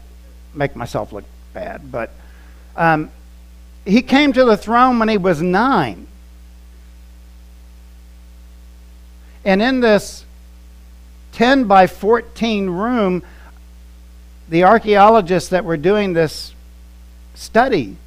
make 0.53 0.75
myself 0.75 1.13
look 1.13 1.25
bad. 1.53 1.91
But 1.91 2.11
um, 2.75 3.11
he 3.85 4.01
came 4.01 4.33
to 4.33 4.45
the 4.45 4.57
throne 4.57 4.99
when 4.99 5.09
he 5.09 5.17
was 5.17 5.41
nine, 5.41 6.07
and 9.45 9.61
in 9.61 9.79
this 9.79 10.25
ten 11.33 11.65
by 11.65 11.87
fourteen 11.87 12.69
room, 12.69 13.23
the 14.47 14.63
archaeologists 14.63 15.49
that 15.49 15.65
were 15.65 15.77
doing 15.77 16.13
this 16.13 16.53
study 17.35 17.97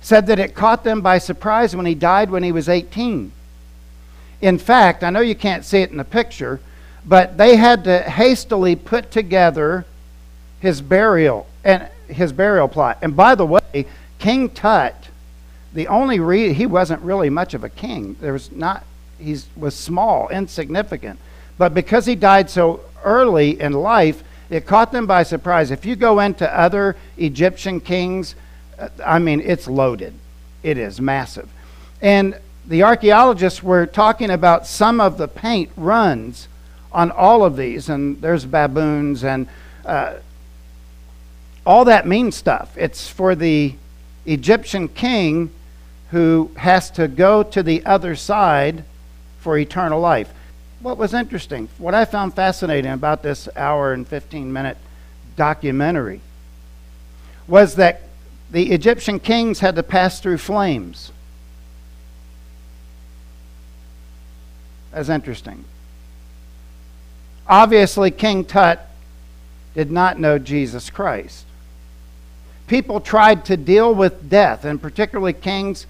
said 0.00 0.28
that 0.28 0.38
it 0.38 0.54
caught 0.54 0.84
them 0.84 1.00
by 1.00 1.18
surprise 1.18 1.74
when 1.74 1.84
he 1.84 1.94
died 1.94 2.30
when 2.30 2.44
he 2.44 2.52
was 2.52 2.68
18. 2.68 3.32
In 4.40 4.58
fact, 4.58 5.02
I 5.02 5.10
know 5.10 5.20
you 5.20 5.34
can't 5.34 5.64
see 5.64 5.78
it 5.78 5.90
in 5.90 5.96
the 5.96 6.04
picture, 6.04 6.60
but 7.04 7.36
they 7.36 7.56
had 7.56 7.84
to 7.84 8.02
hastily 8.02 8.76
put 8.76 9.10
together 9.10 9.84
his 10.60 10.80
burial 10.80 11.46
and 11.64 11.88
his 12.06 12.32
burial 12.32 12.68
plot. 12.68 12.98
And 13.02 13.16
by 13.16 13.34
the 13.34 13.46
way, 13.46 13.86
King 14.20 14.48
Tut, 14.50 15.08
the 15.72 15.88
only 15.88 16.20
reason 16.20 16.54
he 16.54 16.66
wasn't 16.66 17.02
really 17.02 17.30
much 17.30 17.54
of 17.54 17.64
a 17.64 17.68
king. 17.68 18.16
There 18.20 18.32
was 18.32 18.52
not 18.52 18.84
he 19.18 19.36
was 19.56 19.74
small, 19.74 20.28
insignificant. 20.28 21.18
But 21.58 21.74
because 21.74 22.06
he 22.06 22.14
died 22.14 22.50
so 22.50 22.80
early 23.04 23.60
in 23.60 23.72
life, 23.72 24.22
it 24.50 24.66
caught 24.66 24.92
them 24.92 25.06
by 25.06 25.22
surprise. 25.22 25.70
If 25.70 25.84
you 25.84 25.96
go 25.96 26.20
into 26.20 26.58
other 26.58 26.96
Egyptian 27.16 27.80
kings, 27.80 28.34
uh, 28.78 28.88
I 29.04 29.18
mean, 29.18 29.40
it's 29.40 29.66
loaded. 29.66 30.14
It 30.62 30.78
is 30.78 31.00
massive. 31.00 31.48
And 32.00 32.38
the 32.66 32.82
archaeologists 32.82 33.62
were 33.62 33.86
talking 33.86 34.30
about 34.30 34.66
some 34.66 35.00
of 35.00 35.18
the 35.18 35.28
paint 35.28 35.70
runs 35.76 36.48
on 36.92 37.10
all 37.10 37.44
of 37.44 37.56
these, 37.56 37.88
and 37.88 38.20
there's 38.20 38.44
baboons 38.44 39.22
and 39.24 39.48
uh, 39.84 40.14
all 41.64 41.84
that 41.84 42.06
mean 42.06 42.32
stuff. 42.32 42.76
It's 42.76 43.08
for 43.08 43.34
the 43.34 43.74
Egyptian 44.24 44.88
king 44.88 45.50
who 46.10 46.50
has 46.56 46.90
to 46.92 47.08
go 47.08 47.42
to 47.42 47.62
the 47.62 47.84
other 47.84 48.14
side 48.14 48.84
for 49.40 49.58
eternal 49.58 50.00
life. 50.00 50.32
What 50.80 50.98
was 50.98 51.14
interesting, 51.14 51.68
what 51.78 51.94
I 51.94 52.04
found 52.04 52.34
fascinating 52.34 52.92
about 52.92 53.22
this 53.22 53.48
hour 53.56 53.92
and 53.92 54.06
15 54.06 54.52
minute 54.52 54.76
documentary 55.36 56.20
was 57.48 57.76
that 57.76 58.02
the 58.50 58.72
Egyptian 58.72 59.18
kings 59.18 59.60
had 59.60 59.76
to 59.76 59.82
pass 59.82 60.20
through 60.20 60.38
flames. 60.38 61.12
That's 64.92 65.08
interesting. 65.08 65.64
Obviously, 67.48 68.10
King 68.10 68.44
Tut 68.44 68.88
did 69.74 69.90
not 69.90 70.18
know 70.18 70.38
Jesus 70.38 70.90
Christ. 70.90 71.44
People 72.66 73.00
tried 73.00 73.44
to 73.46 73.56
deal 73.56 73.94
with 73.94 74.28
death, 74.28 74.64
and 74.64 74.80
particularly 74.80 75.32
kings, 75.32 75.86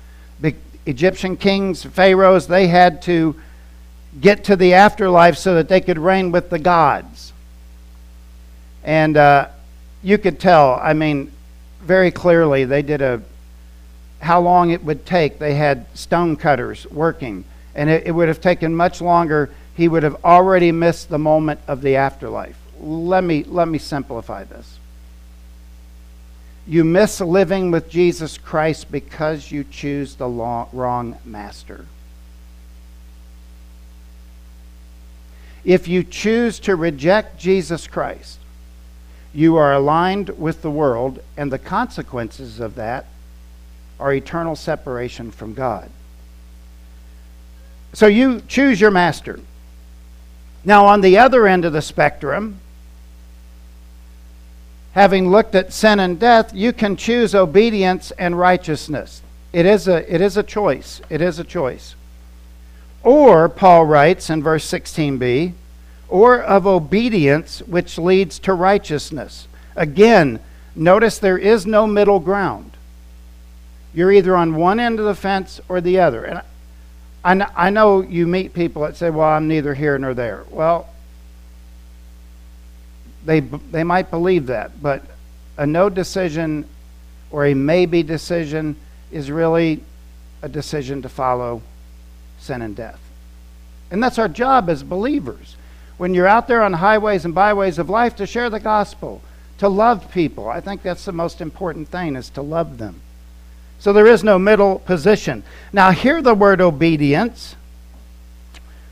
Egyptian 0.87 1.37
kings, 1.37 1.83
pharaohs, 1.83 2.47
they 2.47 2.69
had 2.69 3.03
to 3.03 3.35
get 4.21 4.45
to 4.45 4.57
the 4.57 4.75
afterlife 4.75 5.37
so 5.37 5.55
that 5.55 5.69
they 5.69 5.81
could 5.81 5.99
reign 5.99 6.33
with 6.33 6.51
the 6.51 6.59
gods. 6.59 7.33
And 8.85 9.17
uh, 9.17 9.49
you 10.03 10.19
could 10.19 10.39
tell, 10.39 10.79
I 10.83 10.93
mean, 10.93 11.33
very 11.83 12.11
clearly, 12.11 12.65
they 12.65 12.83
did 12.83 13.03
a 13.03 13.23
how 14.21 14.41
long 14.41 14.71
it 14.71 14.83
would 14.83 15.05
take. 15.07 15.39
They 15.39 15.55
had 15.55 15.87
stone 15.97 16.37
cutters 16.37 16.87
working, 16.91 17.45
and 17.75 17.91
it, 17.91 18.07
it 18.07 18.13
would 18.13 18.29
have 18.29 18.41
taken 18.41 18.75
much 18.75 19.01
longer. 19.01 19.51
He 19.75 19.89
would 19.89 20.03
have 20.03 20.25
already 20.25 20.73
missed 20.73 21.11
the 21.11 21.19
moment 21.19 21.61
of 21.69 21.83
the 21.83 21.97
afterlife. 21.97 22.59
Let 22.81 23.23
me, 23.23 23.45
let 23.45 23.69
me 23.69 23.79
simplify 23.79 24.45
this. 24.45 24.79
You 26.67 26.83
miss 26.83 27.21
living 27.21 27.71
with 27.71 27.89
Jesus 27.89 28.39
Christ 28.39 28.91
because 28.91 29.53
you 29.53 29.65
choose 29.65 30.17
the 30.17 30.29
long, 30.29 30.69
wrong 30.73 31.19
master. 31.25 31.87
If 35.67 35.89
you 35.89 36.05
choose 36.05 36.61
to 36.61 36.77
reject 36.77 37.41
Jesus 37.41 37.89
Christ, 37.89 38.39
you 39.35 39.57
are 39.57 39.75
aligned 39.75 40.31
with 40.39 40.63
the 40.63 40.71
world, 40.71 41.19
and 41.37 41.53
the 41.53 41.59
consequences 41.59 42.61
of 42.61 42.77
that 42.77 43.07
are 43.99 44.15
eternal 44.15 44.55
separation 44.55 45.33
from 45.33 45.55
God. 45.55 45.91
So 47.93 48.07
you 48.07 48.43
choose 48.47 48.81
your 48.81 48.93
master. 48.93 49.41
Now, 50.65 50.87
on 50.87 51.01
the 51.01 51.19
other 51.19 51.49
end 51.49 51.65
of 51.65 51.73
the 51.73 51.83
spectrum, 51.83 52.61
having 54.93 55.31
looked 55.31 55.57
at 55.57 55.73
sin 55.73 55.99
and 55.99 56.19
death, 56.21 56.55
you 56.55 56.73
can 56.73 56.95
choose 56.95 57.35
obedience 57.35 58.13
and 58.13 58.39
righteousness. 58.39 59.21
It 59.53 59.67
is 59.67 59.89
a, 59.89 60.15
it 60.15 60.21
is 60.21 60.37
a 60.37 60.45
choice. 60.45 61.01
It 61.11 61.21
is 61.21 61.41
a 61.41 61.45
choice. 61.45 61.97
Or, 63.07 63.49
Paul 63.49 63.87
writes 63.87 64.31
in 64.31 64.43
verse 64.43 64.69
16b, 64.69 65.53
or 66.09 66.43
of 66.43 66.67
obedience 66.67 67.61
which 67.61 67.99
leads 67.99 68.41
to 68.41 68.53
righteousness. 68.53 69.47
Again, 69.77 70.41
notice 70.75 71.17
there 71.17 71.39
is 71.39 71.67
no 71.67 71.87
middle 71.87 72.19
ground. 72.19 72.73
You're 73.95 74.11
either 74.11 74.37
on 74.37 74.57
one 74.57 74.81
end 74.81 74.99
of 74.99 75.05
the 75.05 75.15
fence 75.15 75.61
or 75.69 75.81
the 75.81 76.01
other. 76.01 76.43
And 77.25 77.45
I, 77.55 77.71
know 77.71 78.01
you 78.01 78.27
meet 78.27 78.53
people 78.55 78.83
that 78.83 78.97
say, 78.97 79.09
well, 79.11 79.29
I'm 79.29 79.47
neither 79.47 79.75
here 79.75 79.97
nor 79.99 80.13
there. 80.13 80.43
Well, 80.51 80.89
they, 83.25 83.39
they 83.39 83.85
might 83.85 84.11
believe 84.11 84.47
that, 84.47 84.83
but 84.83 85.05
a 85.57 85.65
no 85.65 85.89
decision 85.89 86.67
or 87.31 87.47
a 87.47 87.55
maybe 87.55 88.03
decision 88.03 88.75
is 89.13 89.31
really 89.31 89.85
a 90.43 90.49
decision 90.49 91.03
to 91.03 91.09
follow 91.09 91.63
sin 92.39 92.63
and 92.63 92.77
death. 92.77 93.01
And 93.91 94.03
that's 94.03 94.19
our 94.19 94.29
job 94.29 94.69
as 94.69 94.83
believers. 94.83 95.57
When 95.97 96.15
you're 96.15 96.27
out 96.27 96.49
there 96.49 96.63
on 96.63 96.75
highways 96.75 97.25
and 97.25 97.35
byways 97.35 97.79
of 97.79 97.89
life 97.89 98.17
to 98.17 98.27
share 98.27 98.51
the 98.51 98.61
gospel, 98.61 99.23
to 99.59 99.69
love 99.69 100.11
people. 100.11 100.49
I 100.49 100.61
think 100.61 100.83
that's 100.83 101.05
the 101.05 101.13
most 101.13 101.41
important 101.41 101.89
thing 101.89 102.17
is 102.17 102.29
to 102.31 102.43
love 102.43 102.79
them. 102.79 103.01
So 103.79 103.93
there 103.93 104.07
is 104.07 104.25
no 104.25 104.39
middle 104.39 104.79
position. 104.81 105.43
Now, 105.73 105.91
hear 105.91 106.23
the 106.23 106.35
word 106.35 106.61
obedience. 106.61 107.57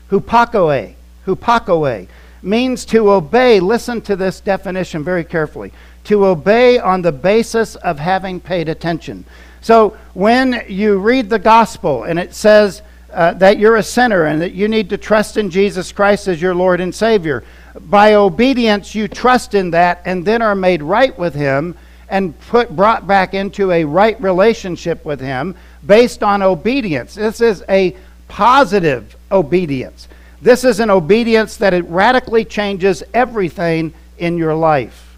Hupakoe. 0.09 0.95
Hupakoe 1.25 2.07
means 2.41 2.85
to 2.85 3.11
obey. 3.11 3.59
Listen 3.59 4.01
to 4.01 4.15
this 4.15 4.39
definition 4.39 5.03
very 5.03 5.23
carefully. 5.23 5.71
To 6.05 6.25
obey 6.25 6.77
on 6.77 7.01
the 7.01 7.11
basis 7.11 7.75
of 7.75 7.99
having 7.99 8.39
paid 8.39 8.69
attention. 8.69 9.25
So 9.61 9.97
when 10.13 10.63
you 10.67 10.99
read 10.99 11.29
the 11.29 11.39
gospel 11.39 12.03
and 12.03 12.19
it 12.19 12.35
says 12.35 12.83
uh, 13.15 13.33
that 13.33 13.57
you're 13.57 13.77
a 13.77 13.83
sinner 13.83 14.25
and 14.25 14.41
that 14.41 14.53
you 14.53 14.67
need 14.67 14.89
to 14.89 14.97
trust 14.97 15.37
in 15.37 15.49
Jesus 15.49 15.91
Christ 15.91 16.27
as 16.27 16.41
your 16.41 16.53
Lord 16.53 16.81
and 16.81 16.93
Savior, 16.93 17.43
by 17.79 18.13
obedience 18.13 18.93
you 18.93 19.07
trust 19.07 19.55
in 19.55 19.71
that 19.71 20.01
and 20.05 20.23
then 20.25 20.41
are 20.41 20.55
made 20.55 20.83
right 20.83 21.17
with 21.17 21.33
Him 21.33 21.75
and 22.09 22.39
put 22.47 22.75
brought 22.75 23.07
back 23.07 23.33
into 23.33 23.71
a 23.71 23.83
right 23.83 24.19
relationship 24.21 25.05
with 25.05 25.19
him 25.19 25.55
based 25.85 26.23
on 26.23 26.41
obedience. 26.41 27.15
This 27.15 27.41
is 27.41 27.63
a 27.69 27.95
positive 28.27 29.15
obedience. 29.31 30.07
This 30.41 30.63
is 30.63 30.79
an 30.79 30.89
obedience 30.89 31.57
that 31.57 31.73
it 31.73 31.85
radically 31.85 32.45
changes 32.45 33.03
everything 33.13 33.93
in 34.17 34.37
your 34.37 34.55
life. 34.55 35.17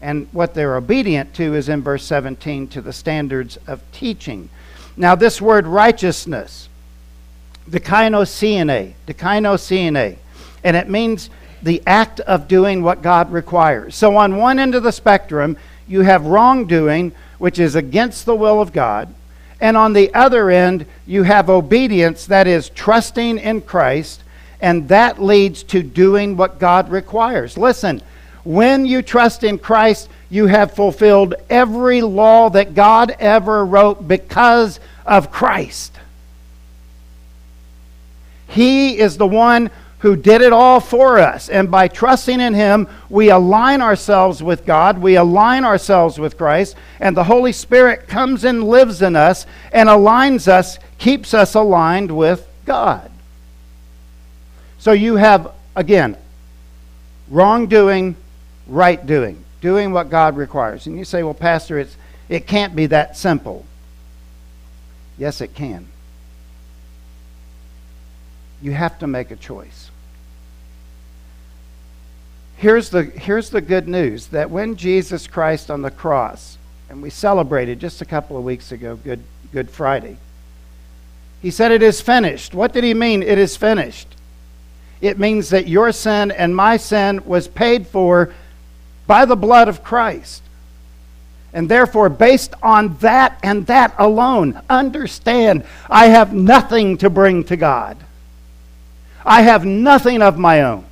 And 0.00 0.28
what 0.32 0.54
they're 0.54 0.76
obedient 0.76 1.34
to 1.34 1.54
is 1.54 1.68
in 1.68 1.82
verse 1.82 2.04
17 2.04 2.68
to 2.68 2.80
the 2.80 2.92
standards 2.92 3.58
of 3.66 3.82
teaching. 3.92 4.48
Now, 4.98 5.14
this 5.14 5.40
word 5.40 5.68
righteousness, 5.68 6.68
dikainosyene, 7.70 8.94
dikainosyene, 9.06 10.16
and 10.64 10.76
it 10.76 10.90
means 10.90 11.30
the 11.62 11.80
act 11.86 12.18
of 12.20 12.48
doing 12.48 12.82
what 12.82 13.00
God 13.00 13.30
requires. 13.30 13.94
So, 13.94 14.16
on 14.16 14.36
one 14.36 14.58
end 14.58 14.74
of 14.74 14.82
the 14.82 14.90
spectrum, 14.90 15.56
you 15.86 16.00
have 16.00 16.26
wrongdoing, 16.26 17.12
which 17.38 17.60
is 17.60 17.76
against 17.76 18.26
the 18.26 18.34
will 18.34 18.60
of 18.60 18.72
God. 18.72 19.14
And 19.60 19.76
on 19.76 19.92
the 19.92 20.12
other 20.14 20.50
end, 20.50 20.84
you 21.06 21.22
have 21.22 21.48
obedience, 21.48 22.26
that 22.26 22.48
is, 22.48 22.68
trusting 22.68 23.38
in 23.38 23.60
Christ, 23.60 24.24
and 24.60 24.88
that 24.88 25.22
leads 25.22 25.62
to 25.64 25.80
doing 25.80 26.36
what 26.36 26.58
God 26.58 26.90
requires. 26.90 27.56
Listen, 27.56 28.02
when 28.44 28.86
you 28.86 29.02
trust 29.02 29.44
in 29.44 29.58
Christ, 29.58 30.08
you 30.30 30.46
have 30.46 30.74
fulfilled 30.74 31.34
every 31.48 32.02
law 32.02 32.50
that 32.50 32.74
God 32.74 33.14
ever 33.18 33.64
wrote 33.64 34.06
because 34.06 34.80
of 35.06 35.30
Christ. 35.30 35.98
He 38.48 38.98
is 38.98 39.16
the 39.16 39.26
one 39.26 39.70
who 40.00 40.16
did 40.16 40.42
it 40.42 40.52
all 40.52 40.80
for 40.80 41.18
us. 41.18 41.48
And 41.48 41.70
by 41.70 41.88
trusting 41.88 42.40
in 42.40 42.54
Him, 42.54 42.88
we 43.08 43.30
align 43.30 43.82
ourselves 43.82 44.42
with 44.42 44.64
God, 44.64 44.98
we 44.98 45.16
align 45.16 45.64
ourselves 45.64 46.18
with 46.18 46.38
Christ, 46.38 46.76
and 47.00 47.16
the 47.16 47.24
Holy 47.24 47.52
Spirit 47.52 48.06
comes 48.06 48.44
and 48.44 48.64
lives 48.64 49.02
in 49.02 49.16
us 49.16 49.44
and 49.72 49.88
aligns 49.88 50.46
us, 50.46 50.78
keeps 50.98 51.34
us 51.34 51.54
aligned 51.54 52.16
with 52.16 52.46
God. 52.64 53.10
So 54.78 54.92
you 54.92 55.16
have, 55.16 55.52
again, 55.74 56.16
wrongdoing, 57.28 58.14
right 58.68 59.04
doing, 59.04 59.44
doing 59.60 59.92
what 59.92 60.10
God 60.10 60.36
requires. 60.36 60.86
And 60.86 60.96
you 60.96 61.04
say, 61.04 61.22
well, 61.22 61.34
Pastor, 61.34 61.78
it's, 61.78 61.96
it 62.28 62.46
can't 62.46 62.76
be 62.76 62.86
that 62.86 63.16
simple. 63.16 63.64
Yes, 65.18 65.40
it 65.40 65.54
can 65.54 65.88
you 68.60 68.72
have 68.72 68.98
to 68.98 69.06
make 69.06 69.30
a 69.30 69.36
choice. 69.36 69.90
Here's 72.56 72.90
the, 72.90 73.04
here's 73.04 73.50
the 73.50 73.60
good 73.60 73.86
news 73.86 74.28
that 74.28 74.50
when 74.50 74.76
Jesus 74.76 75.26
Christ 75.26 75.70
on 75.70 75.82
the 75.82 75.90
cross, 75.90 76.58
and 76.90 77.00
we 77.02 77.10
celebrated 77.10 77.78
just 77.78 78.02
a 78.02 78.04
couple 78.04 78.36
of 78.36 78.42
weeks 78.42 78.72
ago, 78.72 78.96
Good, 78.96 79.22
Good 79.52 79.70
Friday, 79.70 80.16
he 81.40 81.52
said, 81.52 81.70
It 81.70 81.84
is 81.84 82.00
finished. 82.00 82.52
What 82.52 82.72
did 82.72 82.82
he 82.82 82.94
mean, 82.94 83.22
it 83.22 83.38
is 83.38 83.56
finished? 83.56 84.08
It 85.00 85.20
means 85.20 85.50
that 85.50 85.68
your 85.68 85.92
sin 85.92 86.32
and 86.32 86.56
my 86.56 86.76
sin 86.76 87.24
was 87.24 87.46
paid 87.46 87.86
for 87.86 88.34
by 89.08 89.24
the 89.24 89.34
blood 89.34 89.66
of 89.66 89.82
Christ. 89.82 90.44
And 91.52 91.68
therefore, 91.68 92.08
based 92.10 92.54
on 92.62 92.96
that 92.98 93.40
and 93.42 93.66
that 93.66 93.94
alone, 93.98 94.60
understand 94.70 95.64
I 95.90 96.06
have 96.06 96.32
nothing 96.32 96.98
to 96.98 97.10
bring 97.10 97.42
to 97.44 97.56
God. 97.56 97.96
I 99.24 99.42
have 99.42 99.64
nothing 99.64 100.22
of 100.22 100.38
my 100.38 100.62
own 100.62 100.84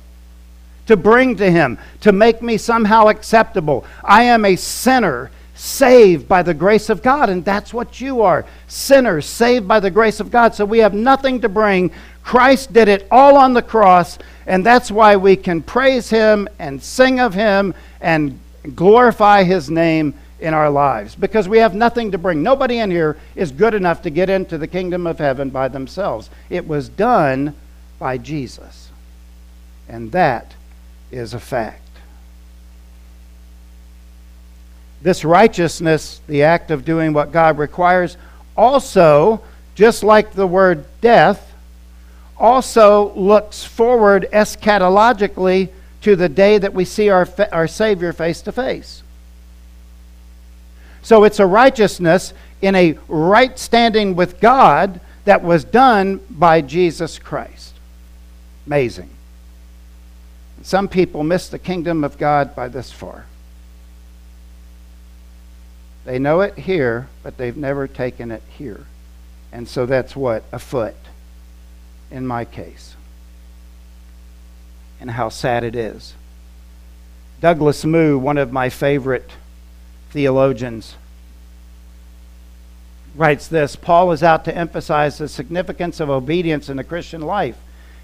to 0.87 0.97
bring 0.97 1.35
to 1.37 1.49
him 1.49 1.77
to 2.01 2.11
make 2.11 2.41
me 2.41 2.57
somehow 2.57 3.07
acceptable. 3.07 3.85
I 4.03 4.23
am 4.23 4.43
a 4.45 4.55
sinner 4.55 5.31
saved 5.53 6.27
by 6.27 6.43
the 6.43 6.53
grace 6.53 6.89
of 6.89 7.01
God, 7.01 7.29
and 7.29 7.43
that's 7.43 7.73
what 7.73 7.99
you 7.99 8.21
are 8.21 8.45
sinners 8.67 9.25
saved 9.25 9.67
by 9.67 9.79
the 9.79 9.91
grace 9.91 10.19
of 10.19 10.31
God. 10.31 10.55
So 10.55 10.65
we 10.65 10.79
have 10.79 10.93
nothing 10.93 11.41
to 11.41 11.49
bring. 11.49 11.91
Christ 12.23 12.73
did 12.73 12.87
it 12.87 13.07
all 13.11 13.37
on 13.37 13.53
the 13.53 13.61
cross, 13.61 14.17
and 14.47 14.65
that's 14.65 14.89
why 14.89 15.17
we 15.17 15.35
can 15.35 15.61
praise 15.61 16.09
him 16.09 16.47
and 16.57 16.81
sing 16.81 17.19
of 17.19 17.33
him 17.33 17.75
and 17.99 18.39
glorify 18.75 19.43
his 19.43 19.69
name 19.69 20.13
in 20.39 20.53
our 20.53 20.69
lives 20.69 21.15
because 21.15 21.49
we 21.49 21.57
have 21.57 21.75
nothing 21.75 22.11
to 22.11 22.17
bring. 22.17 22.41
Nobody 22.41 22.79
in 22.79 22.89
here 22.89 23.17
is 23.35 23.51
good 23.51 23.73
enough 23.73 24.01
to 24.03 24.09
get 24.09 24.29
into 24.29 24.57
the 24.57 24.67
kingdom 24.67 25.05
of 25.05 25.19
heaven 25.19 25.49
by 25.49 25.67
themselves. 25.67 26.29
It 26.49 26.65
was 26.65 26.87
done 26.87 27.55
by 27.99 28.17
Jesus. 28.17 28.89
And 29.89 30.11
that 30.13 30.53
is 31.11 31.33
a 31.33 31.39
fact. 31.39 31.81
This 35.01 35.25
righteousness, 35.25 36.21
the 36.27 36.43
act 36.43 36.71
of 36.71 36.85
doing 36.85 37.13
what 37.13 37.31
God 37.31 37.57
requires, 37.57 38.17
also, 38.55 39.41
just 39.75 40.03
like 40.03 40.33
the 40.33 40.47
word 40.47 40.85
death, 41.01 41.46
also 42.39 43.13
looks 43.13 43.63
forward 43.63 44.27
eschatologically 44.31 45.69
to 46.01 46.15
the 46.15 46.29
day 46.29 46.57
that 46.57 46.73
we 46.73 46.85
see 46.85 47.09
our, 47.09 47.27
our 47.51 47.67
Savior 47.67 48.13
face 48.13 48.41
to 48.41 48.51
face. 48.51 49.03
So 51.01 51.23
it's 51.23 51.39
a 51.39 51.45
righteousness 51.45 52.33
in 52.61 52.75
a 52.75 52.97
right 53.07 53.57
standing 53.57 54.15
with 54.15 54.39
God 54.39 54.99
that 55.25 55.43
was 55.43 55.63
done 55.63 56.19
by 56.29 56.61
Jesus 56.61 57.17
Christ. 57.19 57.73
Amazing. 58.65 59.09
Some 60.63 60.87
people 60.87 61.23
miss 61.23 61.49
the 61.49 61.59
kingdom 61.59 62.03
of 62.03 62.17
God 62.17 62.55
by 62.55 62.67
this 62.67 62.91
far. 62.91 63.25
They 66.05 66.19
know 66.19 66.41
it 66.41 66.57
here, 66.57 67.07
but 67.23 67.37
they've 67.37 67.57
never 67.57 67.87
taken 67.87 68.31
it 68.31 68.43
here. 68.57 68.85
And 69.51 69.67
so 69.67 69.85
that's 69.85 70.15
what? 70.15 70.43
A 70.51 70.59
foot 70.59 70.95
in 72.11 72.25
my 72.25 72.45
case. 72.45 72.95
And 74.99 75.11
how 75.11 75.29
sad 75.29 75.63
it 75.63 75.75
is. 75.75 76.15
Douglas 77.39 77.85
Moo, 77.85 78.17
one 78.17 78.37
of 78.37 78.51
my 78.51 78.69
favorite 78.69 79.29
theologians, 80.09 80.95
writes 83.15 83.47
this 83.47 83.75
Paul 83.75 84.11
is 84.11 84.23
out 84.23 84.45
to 84.45 84.55
emphasize 84.55 85.17
the 85.17 85.27
significance 85.27 85.99
of 85.99 86.09
obedience 86.09 86.69
in 86.69 86.77
the 86.77 86.83
Christian 86.83 87.21
life 87.21 87.57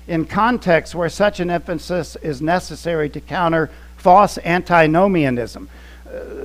in 0.07 0.25
contexts 0.25 0.93
where 0.93 1.09
such 1.09 1.39
an 1.39 1.49
emphasis 1.49 2.15
is 2.17 2.41
necessary 2.41 3.09
to 3.09 3.21
counter 3.21 3.69
false 3.95 4.37
antinomianism. 4.39 5.69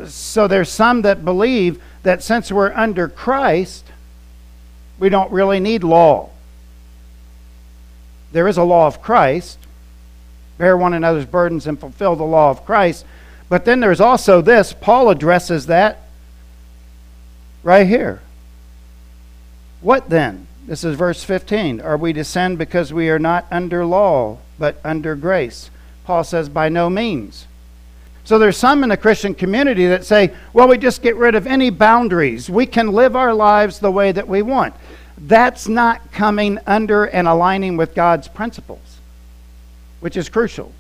So 0.07 0.47
there's 0.47 0.71
some 0.71 1.03
that 1.03 1.25
believe 1.25 1.83
that 2.03 2.23
since 2.23 2.53
we're 2.53 2.73
under 2.73 3.09
Christ, 3.09 3.85
we 4.99 5.09
don't 5.09 5.31
really 5.33 5.61
need 5.61 5.83
law. 5.83 6.31
There 8.33 8.49
is 8.49 8.57
a 8.57 8.63
law 8.63 8.87
of 8.87 9.01
Christ. 9.03 9.59
Bear 10.59 10.77
one 10.77 10.95
another's 10.95 11.27
burdens 11.27 11.67
and 11.67 11.79
fulfill 11.79 12.17
the 12.17 12.25
law 12.25 12.51
of 12.51 12.65
Christ. 12.65 13.05
But 13.49 13.65
then 13.65 13.81
there's 13.81 14.01
also 14.01 14.41
this. 14.41 14.73
Paul 14.73 15.11
addresses 15.11 15.67
that 15.67 16.03
right 17.63 17.87
here. 17.87 18.21
What 19.81 20.11
then? 20.11 20.47
This 20.67 20.85
is 20.85 20.97
verse 20.97 21.25
15. 21.25 21.81
Are 21.81 21.97
we 21.97 22.13
to 22.13 22.25
sin 22.25 22.57
because 22.57 22.93
we 22.93 23.09
are 23.09 23.19
not 23.19 23.47
under 23.51 23.87
law, 23.87 24.39
but 24.59 24.79
under 24.85 25.15
grace? 25.15 25.71
Paul 26.05 26.25
says, 26.25 26.49
by 26.49 26.69
no 26.69 26.91
means. 26.91 27.47
So 28.25 28.39
there's 28.39 28.59
some 28.59 28.83
in 28.83 28.91
the 28.91 28.97
Christian 28.99 29.35
community 29.35 29.87
that 29.87 30.05
say, 30.05 30.35
well, 30.53 30.69
we 30.69 30.77
just 30.77 31.01
get 31.01 31.17
rid 31.17 31.35
of 31.35 31.47
any 31.47 31.71
boundaries. 31.71 32.51
We 32.51 32.67
can 32.67 32.93
live 32.93 33.17
our 33.17 33.33
lives 33.33 33.79
the 33.79 33.91
way 33.91 34.13
that 34.13 34.29
we 34.29 34.43
want. 34.43 34.75
That's 35.21 35.67
not 35.67 36.13
coming 36.13 36.59
under 36.67 37.05
and 37.05 37.27
aligning 37.27 37.77
with 37.77 37.95
God's 37.95 38.29
principles, 38.29 39.01
which 40.01 40.17
is 40.17 40.29
crucial. 40.29 40.73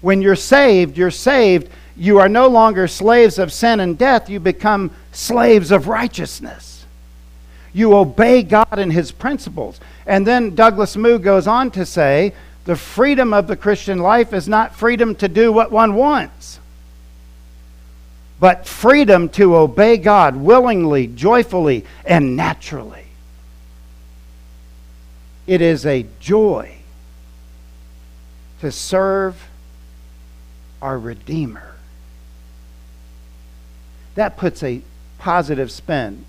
When 0.00 0.22
you're 0.22 0.36
saved, 0.36 0.96
you're 0.96 1.10
saved. 1.10 1.68
You 1.96 2.18
are 2.18 2.28
no 2.28 2.48
longer 2.48 2.88
slaves 2.88 3.38
of 3.38 3.52
sin 3.52 3.80
and 3.80 3.98
death. 3.98 4.30
You 4.30 4.40
become 4.40 4.92
slaves 5.12 5.70
of 5.70 5.88
righteousness. 5.88 6.86
You 7.72 7.94
obey 7.94 8.42
God 8.42 8.78
and 8.78 8.92
His 8.92 9.12
principles. 9.12 9.80
And 10.06 10.26
then 10.26 10.54
Douglas 10.54 10.96
Moo 10.96 11.18
goes 11.18 11.46
on 11.46 11.70
to 11.72 11.84
say 11.84 12.32
the 12.64 12.76
freedom 12.76 13.32
of 13.32 13.46
the 13.46 13.56
Christian 13.56 13.98
life 13.98 14.32
is 14.32 14.48
not 14.48 14.74
freedom 14.74 15.14
to 15.16 15.28
do 15.28 15.52
what 15.52 15.70
one 15.70 15.94
wants, 15.94 16.58
but 18.38 18.66
freedom 18.66 19.28
to 19.30 19.56
obey 19.56 19.96
God 19.96 20.36
willingly, 20.36 21.06
joyfully, 21.06 21.84
and 22.04 22.36
naturally. 22.36 23.09
It 25.50 25.60
is 25.60 25.84
a 25.84 26.06
joy 26.20 26.76
to 28.60 28.70
serve 28.70 29.48
our 30.80 30.96
Redeemer. 30.96 31.74
That 34.14 34.36
puts 34.36 34.62
a 34.62 34.82
positive 35.18 35.72
spin 35.72 36.24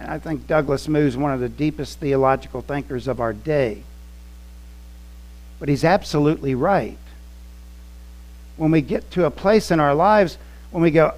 and 0.00 0.10
I 0.10 0.18
think 0.18 0.48
Douglas 0.48 0.88
Moo 0.88 1.06
is 1.06 1.16
one 1.16 1.32
of 1.32 1.38
the 1.38 1.48
deepest 1.48 2.00
theological 2.00 2.60
thinkers 2.60 3.06
of 3.06 3.20
our 3.20 3.32
day. 3.32 3.84
But 5.60 5.68
he's 5.68 5.84
absolutely 5.84 6.56
right. 6.56 6.98
When 8.56 8.72
we 8.72 8.80
get 8.80 9.12
to 9.12 9.26
a 9.26 9.30
place 9.30 9.70
in 9.70 9.78
our 9.78 9.94
lives 9.94 10.38
when 10.72 10.82
we 10.82 10.90
go, 10.90 11.14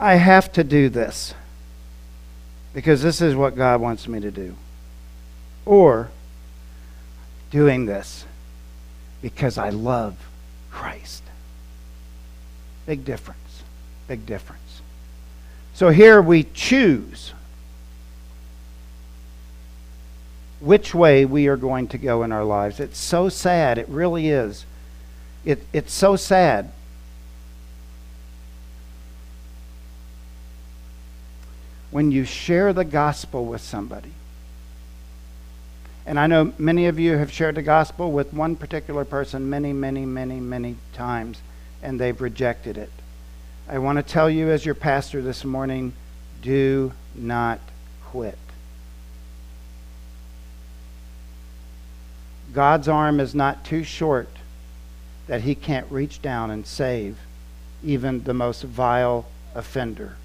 I 0.00 0.14
have 0.14 0.50
to 0.54 0.64
do 0.64 0.88
this 0.88 1.34
because 2.72 3.02
this 3.02 3.20
is 3.20 3.34
what 3.34 3.56
God 3.56 3.82
wants 3.82 4.08
me 4.08 4.18
to 4.20 4.30
do. 4.30 4.56
Or 5.64 6.10
doing 7.50 7.86
this 7.86 8.24
because 9.20 9.58
I 9.58 9.70
love 9.70 10.16
Christ. 10.70 11.22
Big 12.86 13.04
difference. 13.04 13.62
Big 14.08 14.26
difference. 14.26 14.80
So 15.74 15.90
here 15.90 16.20
we 16.20 16.44
choose 16.44 17.32
which 20.60 20.94
way 20.94 21.24
we 21.24 21.48
are 21.48 21.56
going 21.56 21.88
to 21.88 21.98
go 21.98 22.22
in 22.22 22.32
our 22.32 22.44
lives. 22.44 22.80
It's 22.80 22.98
so 22.98 23.28
sad. 23.28 23.78
It 23.78 23.88
really 23.88 24.28
is. 24.28 24.64
It, 25.44 25.64
it's 25.72 25.92
so 25.92 26.16
sad. 26.16 26.72
When 31.90 32.10
you 32.10 32.24
share 32.24 32.72
the 32.72 32.84
gospel 32.84 33.44
with 33.44 33.60
somebody, 33.60 34.12
and 36.06 36.18
I 36.18 36.26
know 36.26 36.52
many 36.58 36.86
of 36.86 36.98
you 36.98 37.16
have 37.16 37.32
shared 37.32 37.54
the 37.54 37.62
gospel 37.62 38.10
with 38.10 38.32
one 38.32 38.56
particular 38.56 39.04
person 39.04 39.48
many, 39.48 39.72
many, 39.72 40.04
many, 40.04 40.40
many 40.40 40.76
times, 40.92 41.40
and 41.82 42.00
they've 42.00 42.20
rejected 42.20 42.76
it. 42.76 42.90
I 43.68 43.78
want 43.78 43.96
to 43.96 44.02
tell 44.02 44.28
you, 44.28 44.50
as 44.50 44.66
your 44.66 44.74
pastor 44.74 45.22
this 45.22 45.44
morning, 45.44 45.92
do 46.40 46.92
not 47.14 47.60
quit. 48.04 48.38
God's 52.52 52.88
arm 52.88 53.20
is 53.20 53.34
not 53.34 53.64
too 53.64 53.84
short 53.84 54.28
that 55.26 55.42
he 55.42 55.54
can't 55.54 55.90
reach 55.90 56.20
down 56.20 56.50
and 56.50 56.66
save 56.66 57.16
even 57.82 58.24
the 58.24 58.34
most 58.34 58.62
vile 58.62 59.26
offender. 59.54 60.16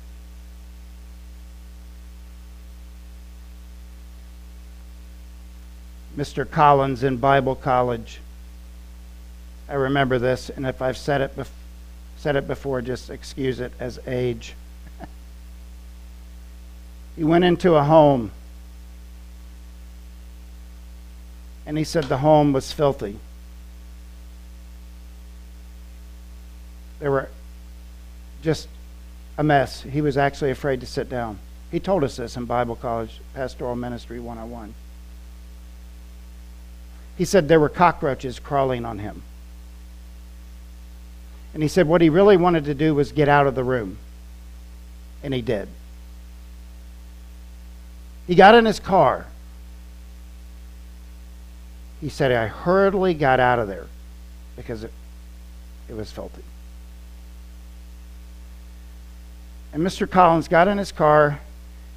Mr. 6.17 6.49
Collins 6.49 7.03
in 7.03 7.17
Bible 7.17 7.55
college. 7.55 8.19
I 9.69 9.75
remember 9.75 10.17
this, 10.17 10.49
and 10.49 10.65
if 10.65 10.81
I've 10.81 10.97
said 10.97 11.21
it, 11.21 11.35
bef- 11.35 11.47
said 12.17 12.35
it 12.35 12.47
before, 12.47 12.81
just 12.81 13.09
excuse 13.09 13.59
it 13.59 13.73
as 13.79 13.99
age. 14.07 14.55
he 17.15 17.23
went 17.23 17.43
into 17.43 17.75
a 17.75 17.83
home 17.83 18.31
and 21.67 21.77
he 21.77 21.83
said 21.83 22.05
the 22.05 22.17
home 22.17 22.53
was 22.53 22.71
filthy. 22.71 23.19
There 26.99 27.11
were 27.11 27.29
just 28.41 28.69
a 29.37 29.43
mess. 29.43 29.81
He 29.81 30.01
was 30.01 30.17
actually 30.17 30.49
afraid 30.49 30.79
to 30.79 30.87
sit 30.87 31.09
down. 31.09 31.37
He 31.69 31.81
told 31.81 32.05
us 32.05 32.15
this 32.15 32.37
in 32.37 32.45
Bible 32.45 32.77
College 32.77 33.19
Pastoral 33.33 33.75
Ministry 33.75 34.19
101. 34.19 34.73
He 37.17 37.25
said 37.25 37.47
there 37.47 37.59
were 37.59 37.69
cockroaches 37.69 38.39
crawling 38.39 38.85
on 38.85 38.99
him. 38.99 39.23
And 41.53 41.63
he 41.63 41.69
said 41.69 41.87
what 41.87 42.01
he 42.01 42.09
really 42.09 42.37
wanted 42.37 42.65
to 42.65 42.73
do 42.73 42.93
was 42.93 43.11
get 43.11 43.27
out 43.27 43.47
of 43.47 43.55
the 43.55 43.63
room. 43.63 43.97
And 45.23 45.33
he 45.33 45.41
did. 45.41 45.67
He 48.27 48.35
got 48.35 48.53
in 48.53 48.65
his 48.65 48.79
car 48.79 49.27
he 52.01 52.09
said, 52.09 52.31
I 52.31 52.47
hurriedly 52.47 53.13
got 53.13 53.39
out 53.39 53.59
of 53.59 53.67
there 53.67 53.87
because 54.55 54.83
it, 54.83 54.91
it 55.89 55.95
was 55.95 56.11
filthy. 56.11 56.43
And 59.73 59.83
Mr. 59.83 60.09
Collins 60.09 60.47
got 60.47 60.67
in 60.67 60.77
his 60.77 60.91
car 60.91 61.39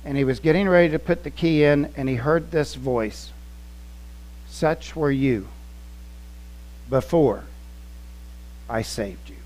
and 0.05 0.17
he 0.17 0.25
was 0.25 0.41
getting 0.41 0.69
ready 0.69 0.91
to 0.91 0.99
put 0.99 1.25
the 1.25 1.31
key 1.31 1.63
in, 1.63 1.93
and 1.95 2.09
he 2.09 2.15
heard 2.15 2.51
this 2.51 2.75
voice 2.75 3.33
Such 4.51 4.95
were 4.95 5.11
you 5.11 5.49
before 6.91 7.45
I 8.69 8.83
saved 8.83 9.31
you. 9.31 9.37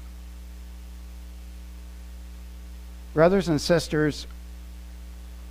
Brothers 3.12 3.48
and 3.48 3.60
sisters, 3.60 4.26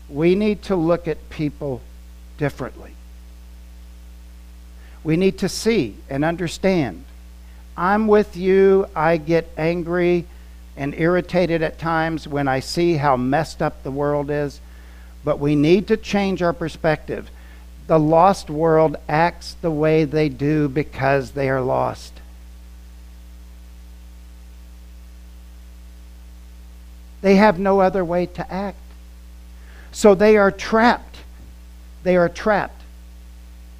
we 0.09 0.35
need 0.35 0.63
to 0.63 0.75
look 0.75 1.07
at 1.07 1.29
people 1.29 1.81
differently. 2.37 2.93
We 5.03 5.15
need 5.15 5.37
to 5.39 5.49
see 5.49 5.95
and 6.09 6.25
understand. 6.25 7.05
I'm 7.77 8.07
with 8.07 8.35
you. 8.35 8.87
I 8.95 9.17
get 9.17 9.49
angry 9.57 10.25
and 10.75 10.93
irritated 10.95 11.61
at 11.61 11.79
times 11.79 12.27
when 12.27 12.47
I 12.47 12.59
see 12.59 12.95
how 12.95 13.15
messed 13.15 13.61
up 13.61 13.83
the 13.83 13.91
world 13.91 14.29
is. 14.29 14.59
But 15.23 15.39
we 15.39 15.55
need 15.55 15.87
to 15.87 15.95
change 15.95 16.41
our 16.41 16.53
perspective. 16.53 17.29
The 17.87 17.99
lost 17.99 18.49
world 18.49 18.95
acts 19.09 19.55
the 19.61 19.71
way 19.71 20.05
they 20.05 20.29
do 20.29 20.69
because 20.69 21.31
they 21.31 21.49
are 21.49 21.61
lost. 21.61 22.13
They 27.21 27.35
have 27.35 27.57
no 27.57 27.79
other 27.79 28.03
way 28.03 28.25
to 28.25 28.53
act. 28.53 28.77
So 29.91 30.15
they 30.15 30.37
are 30.37 30.51
trapped. 30.51 31.17
They 32.03 32.17
are 32.17 32.29
trapped 32.29 32.81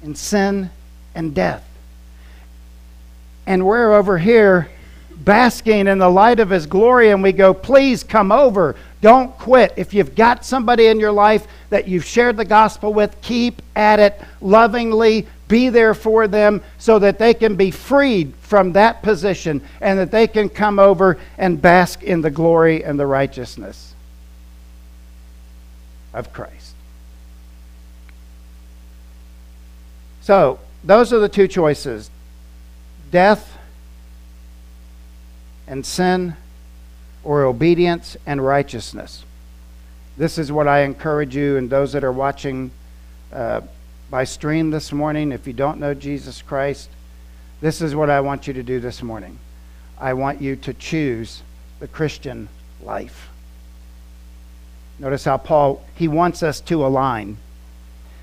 in 0.02 0.14
sin 0.14 0.70
and 1.14 1.34
death. 1.34 1.66
And 3.46 3.66
we're 3.66 3.92
over 3.92 4.18
here 4.18 4.70
basking 5.16 5.86
in 5.86 5.98
the 5.98 6.08
light 6.08 6.40
of 6.40 6.50
His 6.50 6.66
glory, 6.66 7.10
and 7.10 7.22
we 7.22 7.32
go, 7.32 7.54
please 7.54 8.02
come 8.02 8.32
over. 8.32 8.76
Don't 9.00 9.36
quit. 9.38 9.74
If 9.76 9.92
you've 9.92 10.14
got 10.14 10.44
somebody 10.44 10.86
in 10.86 10.98
your 10.98 11.12
life 11.12 11.46
that 11.70 11.86
you've 11.86 12.04
shared 12.04 12.36
the 12.36 12.44
gospel 12.44 12.92
with, 12.92 13.20
keep 13.20 13.60
at 13.76 14.00
it 14.00 14.20
lovingly. 14.40 15.26
Be 15.46 15.68
there 15.68 15.94
for 15.94 16.26
them 16.26 16.62
so 16.78 16.98
that 16.98 17.18
they 17.18 17.34
can 17.34 17.54
be 17.54 17.70
freed 17.70 18.34
from 18.40 18.72
that 18.72 19.02
position 19.02 19.60
and 19.80 19.98
that 19.98 20.10
they 20.10 20.26
can 20.26 20.48
come 20.48 20.78
over 20.78 21.18
and 21.36 21.60
bask 21.60 22.02
in 22.02 22.22
the 22.22 22.30
glory 22.30 22.82
and 22.82 22.98
the 22.98 23.06
righteousness 23.06 23.94
of 26.14 26.32
Christ. 26.32 26.74
So, 30.22 30.58
those 30.82 31.12
are 31.12 31.18
the 31.18 31.28
two 31.28 31.48
choices 31.48 32.10
death 33.10 33.58
and 35.66 35.84
sin, 35.84 36.36
or 37.22 37.44
obedience 37.44 38.16
and 38.26 38.44
righteousness. 38.44 39.24
This 40.16 40.38
is 40.38 40.52
what 40.52 40.68
I 40.68 40.80
encourage 40.80 41.34
you 41.34 41.56
and 41.56 41.68
those 41.68 41.92
that 41.92 42.04
are 42.04 42.12
watching 42.12 42.70
uh, 43.32 43.62
by 44.10 44.24
stream 44.24 44.70
this 44.70 44.92
morning. 44.92 45.32
If 45.32 45.46
you 45.46 45.52
don't 45.52 45.80
know 45.80 45.94
Jesus 45.94 46.42
Christ, 46.42 46.90
this 47.60 47.80
is 47.80 47.96
what 47.96 48.10
I 48.10 48.20
want 48.20 48.46
you 48.46 48.52
to 48.54 48.62
do 48.62 48.78
this 48.78 49.02
morning. 49.02 49.38
I 49.98 50.12
want 50.12 50.40
you 50.40 50.54
to 50.56 50.74
choose 50.74 51.42
the 51.80 51.88
Christian 51.88 52.48
life. 52.82 53.28
Notice 54.98 55.24
how 55.24 55.38
Paul, 55.38 55.84
he 55.94 56.06
wants 56.06 56.42
us 56.42 56.60
to 56.62 56.86
align. 56.86 57.38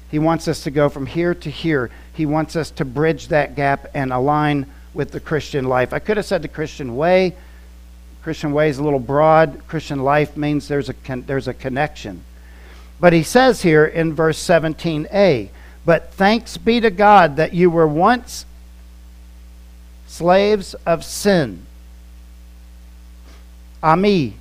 He 0.10 0.20
wants 0.20 0.48
us 0.48 0.64
to 0.64 0.72
go 0.72 0.90
from 0.90 1.06
here 1.06 1.34
to 1.36 1.50
here. 1.50 1.90
He 2.14 2.26
wants 2.26 2.56
us 2.56 2.72
to 2.72 2.86
bridge 2.86 3.28
that 3.30 3.56
gap 3.56 3.88
and 3.94 4.14
align 4.14 4.72
with 4.94 5.12
the 5.12 5.20
Christian 5.20 5.66
life. 5.66 5.94
I 5.94 6.00
could 6.00 6.18
have 6.18 6.26
said 6.26 6.42
the 6.42 6.48
Christian 6.48 6.96
way. 6.96 7.36
Christian 8.24 8.52
way 8.52 8.70
is 8.70 8.78
a 8.78 8.84
little 8.84 9.00
broad. 9.00 9.62
Christian 9.68 10.04
life 10.04 10.38
means 10.38 10.68
there's 10.68 10.90
a, 10.90 10.94
con- 10.94 11.24
there's 11.26 11.48
a 11.48 11.54
connection. 11.54 12.24
But 13.00 13.14
he 13.14 13.24
says 13.24 13.64
here 13.64 13.86
in 13.86 14.14
verse 14.14 14.38
17a, 14.38 15.50
but 15.86 16.14
thanks 16.14 16.58
be 16.58 16.80
to 16.82 16.92
God 16.92 17.38
that 17.38 17.54
you 17.54 17.70
were 17.70 17.88
once 17.88 18.46
slaves 20.06 20.76
of 20.86 21.04
sin. 21.04 21.66
Ami, 23.82 24.36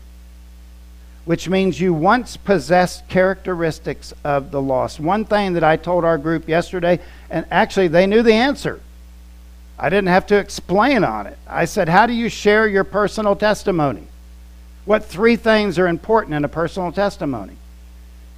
which 1.24 1.48
means 1.48 1.80
you 1.80 1.94
once 1.94 2.36
possessed 2.36 3.08
characteristics 3.08 4.12
of 4.24 4.50
the 4.50 4.60
lost. 4.60 5.00
One 5.00 5.24
thing 5.24 5.54
that 5.54 5.64
I 5.64 5.76
told 5.76 6.04
our 6.04 6.18
group 6.18 6.48
yesterday, 6.48 6.98
and 7.30 7.46
actually 7.50 7.88
they 7.88 8.06
knew 8.06 8.22
the 8.22 8.34
answer. 8.34 8.80
I 9.82 9.88
didn't 9.88 10.08
have 10.08 10.26
to 10.26 10.36
explain 10.36 11.04
on 11.04 11.26
it. 11.26 11.38
I 11.48 11.64
said, 11.64 11.88
How 11.88 12.06
do 12.06 12.12
you 12.12 12.28
share 12.28 12.68
your 12.68 12.84
personal 12.84 13.34
testimony? 13.34 14.06
What 14.84 15.06
three 15.06 15.36
things 15.36 15.78
are 15.78 15.88
important 15.88 16.34
in 16.34 16.44
a 16.44 16.48
personal 16.48 16.92
testimony? 16.92 17.54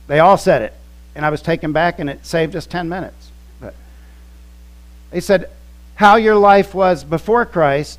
They 0.07 0.21
all 0.21 0.37
said 0.37 0.63
it. 0.63 0.73
And 1.17 1.27
I 1.27 1.31
was 1.31 1.43
taken 1.43 1.73
back, 1.73 1.99
and 1.99 2.09
it 2.09 2.25
saved 2.25 2.55
us 2.55 2.65
10 2.65 2.89
minutes. 2.89 3.31
But 3.61 3.75
they 5.11 5.19
said, 5.19 5.51
How 5.97 6.15
your 6.15 6.37
life 6.37 6.75
was 6.75 7.03
before 7.03 7.45
Christ, 7.45 7.99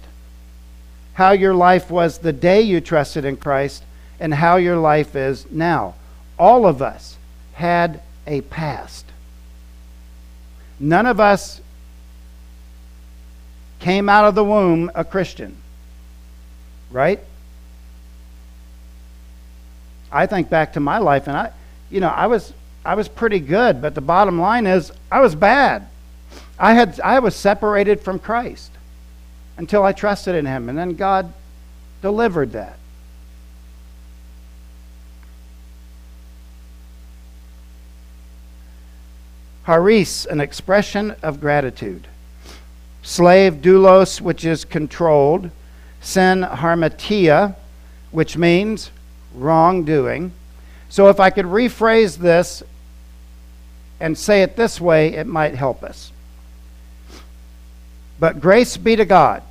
how 1.15 1.31
your 1.31 1.53
life 1.53 1.91
was 1.91 2.19
the 2.19 2.33
day 2.33 2.61
you 2.61 2.79
trusted 2.79 3.25
in 3.25 3.35
Christ, 3.35 3.83
and 4.21 4.35
how 4.35 4.55
your 4.55 4.77
life 4.77 5.17
is 5.17 5.51
now. 5.51 5.95
All 6.39 6.65
of 6.65 6.81
us 6.81 7.17
had 7.55 8.01
a 8.25 8.39
past. 8.39 9.05
None 10.79 11.05
of 11.05 11.19
us 11.19 11.59
came 13.83 14.07
out 14.07 14.23
of 14.23 14.33
the 14.33 14.45
womb 14.45 14.89
a 14.95 15.03
Christian. 15.03 15.57
Right? 16.89 17.19
I 20.09 20.25
think 20.25 20.49
back 20.49 20.73
to 20.73 20.79
my 20.79 20.99
life 20.99 21.27
and 21.27 21.35
I 21.35 21.51
you 21.89 21.99
know, 21.99 22.07
I 22.07 22.27
was 22.27 22.53
I 22.85 22.95
was 22.95 23.07
pretty 23.07 23.39
good, 23.39 23.81
but 23.81 23.93
the 23.93 24.01
bottom 24.01 24.39
line 24.39 24.65
is 24.65 24.91
I 25.11 25.19
was 25.19 25.35
bad. 25.35 25.87
I 26.57 26.73
had 26.73 26.99
I 27.01 27.19
was 27.19 27.35
separated 27.35 27.99
from 27.99 28.19
Christ 28.19 28.71
until 29.57 29.83
I 29.83 29.91
trusted 29.91 30.33
in 30.33 30.45
him 30.45 30.69
and 30.69 30.77
then 30.77 30.95
God 30.95 31.33
delivered 32.01 32.53
that. 32.53 32.77
Haris, 39.63 40.25
an 40.25 40.39
expression 40.39 41.15
of 41.21 41.41
gratitude 41.41 42.07
slave 43.03 43.55
doulos, 43.55 44.21
which 44.21 44.43
is 44.45 44.65
controlled, 44.65 45.51
sin 46.01 46.41
harmatia, 46.41 47.55
which 48.11 48.37
means 48.37 48.89
wrongdoing. 49.35 50.31
So 50.89 51.09
if 51.09 51.19
I 51.19 51.29
could 51.29 51.45
rephrase 51.45 52.17
this 52.17 52.63
and 53.99 54.17
say 54.17 54.41
it 54.41 54.55
this 54.55 54.81
way, 54.81 55.13
it 55.13 55.27
might 55.27 55.55
help 55.55 55.83
us. 55.83 56.11
But 58.19 58.39
grace 58.39 58.77
be 58.77 58.95
to 58.95 59.05
God 59.05 59.43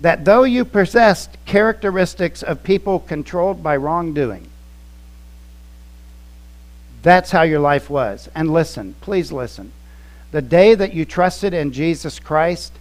that 0.00 0.24
though 0.24 0.44
you 0.44 0.64
possessed 0.64 1.36
characteristics 1.44 2.42
of 2.42 2.62
people 2.62 3.00
controlled 3.00 3.62
by 3.62 3.76
wrongdoing, 3.76 4.48
that's 7.02 7.30
how 7.30 7.42
your 7.42 7.60
life 7.60 7.90
was. 7.90 8.28
And 8.34 8.52
listen, 8.52 8.94
please 9.00 9.32
listen. 9.32 9.72
The 10.32 10.42
day 10.42 10.74
that 10.74 10.94
you 10.94 11.04
trusted 11.04 11.54
in 11.54 11.72
Jesus 11.72 12.18
Christ, 12.18 12.72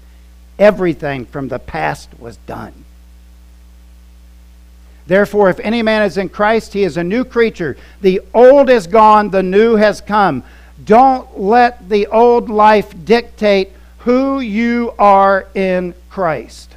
everything 0.58 1.26
from 1.26 1.48
the 1.48 1.60
past 1.60 2.10
was 2.20 2.38
done. 2.38 2.86
Therefore, 5.08 5.50
if 5.50 5.60
any 5.62 5.82
man 5.82 6.04
is 6.04 6.18
in 6.18 6.30
Christ, 6.30 6.74
he 6.74 6.84
is 6.84 6.96
a 6.96 7.04
new 7.04 7.26
creature. 7.26 7.76
The 8.02 8.22
old 8.32 8.70
is 8.70 8.86
gone, 8.86 9.32
the 9.32 9.42
new 9.42 9.76
has 9.76 10.02
come. 10.02 10.44
Don't 10.86 11.40
let 11.40 11.90
the 11.90 12.06
old 12.08 12.50
life 12.50 12.94
dictate 13.06 13.72
who 14.00 14.40
you 14.40 14.94
are 15.00 15.48
in 15.56 15.96
Christ. 16.12 16.76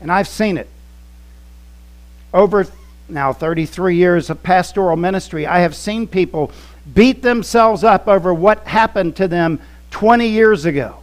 And 0.00 0.12
I've 0.12 0.28
seen 0.28 0.56
it. 0.56 0.68
Over 2.32 2.66
now 3.08 3.32
33 3.32 3.96
years 3.96 4.30
of 4.30 4.42
pastoral 4.42 4.96
ministry, 4.96 5.44
I 5.46 5.58
have 5.60 5.74
seen 5.74 6.06
people 6.06 6.52
beat 6.94 7.22
themselves 7.22 7.84
up 7.84 8.08
over 8.08 8.32
what 8.32 8.66
happened 8.66 9.16
to 9.16 9.28
them 9.28 9.60
20 9.90 10.28
years 10.28 10.64
ago. 10.64 10.98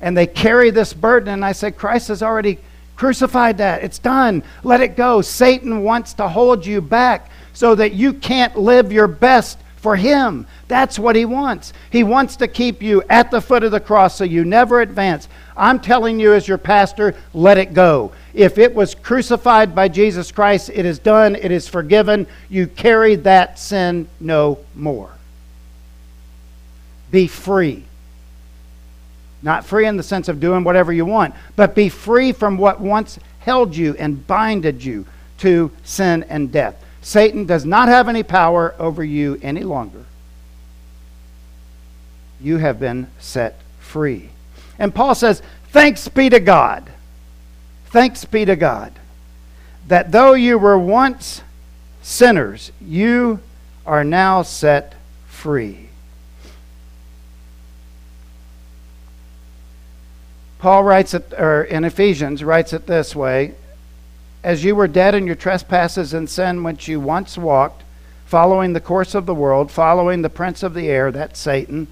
And 0.00 0.16
they 0.16 0.26
carry 0.26 0.70
this 0.70 0.92
burden, 0.92 1.28
and 1.28 1.44
I 1.44 1.52
say, 1.52 1.70
Christ 1.70 2.08
has 2.08 2.22
already 2.22 2.58
crucified 2.96 3.58
that. 3.58 3.82
It's 3.82 3.98
done. 3.98 4.42
Let 4.62 4.80
it 4.80 4.96
go. 4.96 5.20
Satan 5.22 5.82
wants 5.82 6.14
to 6.14 6.28
hold 6.28 6.64
you 6.66 6.80
back 6.80 7.30
so 7.52 7.74
that 7.74 7.92
you 7.92 8.12
can't 8.12 8.56
live 8.58 8.92
your 8.92 9.06
best 9.06 9.58
for 9.76 9.96
him. 9.96 10.46
That's 10.68 10.98
what 10.98 11.16
he 11.16 11.24
wants. 11.24 11.72
He 11.90 12.02
wants 12.02 12.36
to 12.36 12.48
keep 12.48 12.82
you 12.82 13.02
at 13.08 13.30
the 13.30 13.40
foot 13.40 13.64
of 13.64 13.72
the 13.72 13.80
cross 13.80 14.16
so 14.16 14.24
you 14.24 14.44
never 14.44 14.80
advance. 14.80 15.28
I'm 15.56 15.80
telling 15.80 16.20
you, 16.20 16.34
as 16.34 16.46
your 16.46 16.58
pastor, 16.58 17.14
let 17.32 17.58
it 17.58 17.72
go. 17.72 18.12
If 18.32 18.58
it 18.58 18.74
was 18.74 18.94
crucified 18.94 19.74
by 19.74 19.88
Jesus 19.88 20.30
Christ, 20.30 20.70
it 20.72 20.84
is 20.84 20.98
done, 20.98 21.34
it 21.34 21.50
is 21.50 21.68
forgiven. 21.68 22.26
You 22.48 22.66
carry 22.66 23.16
that 23.16 23.58
sin 23.58 24.08
no 24.20 24.58
more. 24.74 25.10
Be 27.10 27.26
free. 27.26 27.84
Not 29.42 29.64
free 29.64 29.86
in 29.86 29.96
the 29.96 30.02
sense 30.02 30.28
of 30.28 30.38
doing 30.38 30.64
whatever 30.64 30.92
you 30.92 31.04
want, 31.04 31.34
but 31.56 31.74
be 31.74 31.88
free 31.88 32.32
from 32.32 32.58
what 32.58 32.80
once 32.80 33.18
held 33.40 33.74
you 33.74 33.96
and 33.98 34.26
binded 34.26 34.84
you 34.84 35.06
to 35.38 35.70
sin 35.82 36.24
and 36.28 36.52
death. 36.52 36.84
Satan 37.00 37.46
does 37.46 37.64
not 37.64 37.88
have 37.88 38.08
any 38.08 38.22
power 38.22 38.74
over 38.78 39.02
you 39.02 39.38
any 39.42 39.62
longer. 39.62 40.04
You 42.40 42.58
have 42.58 42.78
been 42.78 43.08
set 43.18 43.58
free. 43.80 44.30
And 44.78 44.94
Paul 44.94 45.14
says, 45.14 45.42
Thanks 45.70 46.08
be 46.08 46.28
to 46.30 46.40
God. 46.40 46.90
Thanks 47.90 48.24
be 48.24 48.44
to 48.44 48.56
God 48.56 48.92
that 49.88 50.12
though 50.12 50.34
you 50.34 50.56
were 50.58 50.78
once 50.78 51.42
sinners, 52.02 52.70
you 52.80 53.40
are 53.84 54.04
now 54.04 54.42
set 54.42 54.94
free. 55.26 55.88
Paul 60.60 60.84
writes 60.84 61.14
it, 61.14 61.32
or 61.36 61.64
in 61.64 61.84
Ephesians, 61.84 62.44
writes 62.44 62.72
it 62.72 62.86
this 62.86 63.16
way 63.16 63.54
as 64.42 64.64
you 64.64 64.74
were 64.74 64.88
dead 64.88 65.14
in 65.14 65.26
your 65.26 65.36
trespasses 65.36 66.14
and 66.14 66.28
sin 66.28 66.62
which 66.62 66.88
you 66.88 67.00
once 67.00 67.36
walked, 67.36 67.82
following 68.26 68.72
the 68.72 68.80
course 68.80 69.14
of 69.14 69.26
the 69.26 69.34
world, 69.34 69.70
following 69.70 70.22
the 70.22 70.30
prince 70.30 70.62
of 70.62 70.72
the 70.72 70.88
air, 70.88 71.10
that's 71.10 71.38
Satan, 71.38 71.88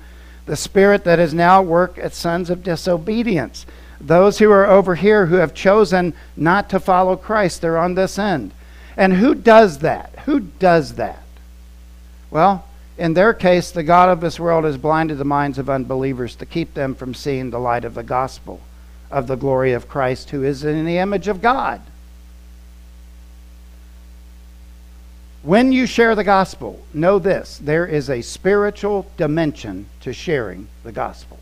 the 0.47 0.57
spirit 0.57 1.05
that 1.05 1.19
is 1.19 1.35
now 1.35 1.61
work 1.61 1.99
at 1.99 2.15
sons 2.15 2.49
of 2.49 2.63
disobedience. 2.63 3.67
Those 4.01 4.39
who 4.39 4.51
are 4.51 4.67
over 4.67 4.95
here 4.95 5.27
who 5.27 5.37
have 5.37 5.55
chosen 5.55 6.15
not 6.37 6.71
to 6.71 6.81
follow 6.81 7.17
Christ, 7.17 7.61
they're 7.61 7.79
on 7.79 7.95
this 7.95 8.19
end. 8.19 8.53
And 8.97 9.15
who 9.15 9.35
does 9.35 9.79
that? 9.79 10.13
Who 10.25 10.41
does 10.41 10.95
that? 10.95 11.23
Well, 12.31 12.65
in 12.97 13.15
their 13.15 13.33
case, 13.33 13.71
the 13.71 13.83
God 13.83 14.09
of 14.09 14.21
this 14.21 14.41
world 14.41 14.65
has 14.65 14.77
blinded 14.77 15.19
the 15.19 15.25
minds 15.25 15.59
of 15.59 15.71
unbelievers 15.71 16.35
to 16.37 16.47
keep 16.47 16.75
them 16.75 16.95
from 16.95 17.15
seeing 17.15 17.51
the 17.51 17.61
light 17.61 17.85
of 17.85 17.95
the 17.95 18.03
gospel 18.03 18.61
of 19.11 19.27
the 19.27 19.37
glory 19.37 19.73
of 19.73 19.89
Christ, 19.89 20.31
who 20.31 20.45
is 20.45 20.65
in 20.65 20.85
the 20.85 20.99
image 20.99 21.29
of 21.29 21.41
God. 21.41 21.81
When 25.43 25.73
you 25.73 25.87
share 25.87 26.15
the 26.15 26.25
gospel, 26.25 26.85
know 26.93 27.19
this 27.19 27.59
there 27.59 27.87
is 27.87 28.11
a 28.11 28.21
spiritual 28.21 29.11
dimension 29.17 29.87
to 30.01 30.13
sharing 30.13 30.69
the 30.83 30.93
gospel. 30.93 31.39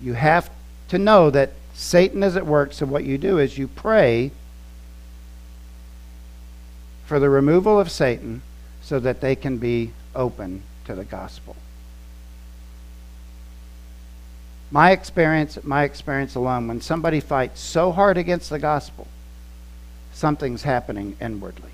You 0.00 0.14
have 0.14 0.50
to 0.88 0.98
know 0.98 1.30
that 1.30 1.52
Satan 1.74 2.22
is 2.22 2.36
at 2.36 2.46
work, 2.46 2.72
so 2.72 2.86
what 2.86 3.04
you 3.04 3.18
do 3.18 3.38
is 3.38 3.58
you 3.58 3.68
pray 3.68 4.32
for 7.04 7.18
the 7.18 7.30
removal 7.30 7.78
of 7.80 7.90
Satan 7.90 8.42
so 8.82 8.98
that 9.00 9.20
they 9.20 9.34
can 9.34 9.58
be 9.58 9.92
open 10.14 10.62
to 10.84 10.94
the 10.94 11.04
gospel. 11.04 11.56
My 14.70 14.90
experience, 14.90 15.58
my 15.64 15.84
experience 15.84 16.34
alone, 16.34 16.68
when 16.68 16.80
somebody 16.80 17.20
fights 17.20 17.60
so 17.60 17.92
hard 17.92 18.18
against 18.18 18.50
the 18.50 18.58
gospel, 18.58 19.06
something's 20.12 20.62
happening 20.64 21.16
inwardly. 21.20 21.70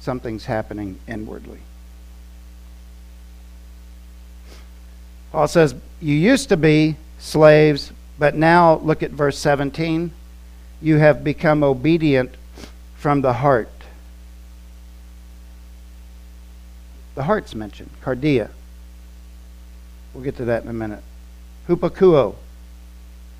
Something's 0.00 0.46
happening 0.46 0.98
inwardly. 1.06 1.60
Paul 5.32 5.48
says, 5.48 5.74
You 6.00 6.14
used 6.14 6.50
to 6.50 6.56
be 6.58 6.96
slaves, 7.18 7.90
but 8.18 8.36
now 8.36 8.76
look 8.76 9.02
at 9.02 9.10
verse 9.10 9.38
17. 9.38 10.12
You 10.82 10.96
have 10.98 11.24
become 11.24 11.64
obedient 11.64 12.34
from 12.96 13.22
the 13.22 13.32
heart. 13.32 13.70
The 17.14 17.24
heart's 17.24 17.54
mentioned, 17.54 17.90
cardia. 18.02 18.50
We'll 20.12 20.24
get 20.24 20.36
to 20.36 20.44
that 20.46 20.62
in 20.62 20.68
a 20.68 20.74
minute. 20.74 21.02
Hupakuo. 21.66 22.34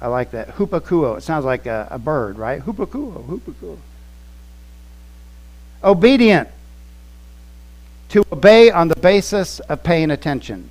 I 0.01 0.09
like 0.09 0.31
that. 0.31 0.57
Hupakuo. 0.57 1.19
It 1.19 1.23
sounds 1.23 1.45
like 1.45 1.67
a, 1.67 1.89
a 1.91 1.99
bird, 1.99 2.39
right? 2.39 2.61
Hupakuo, 2.63 3.25
hupakuo. 3.27 3.79
Obedient. 5.85 6.49
To 8.11 8.25
obey 8.33 8.71
on 8.71 8.89
the 8.89 8.97
basis 8.97 9.61
of 9.61 9.83
paying 9.83 10.11
attention. 10.11 10.71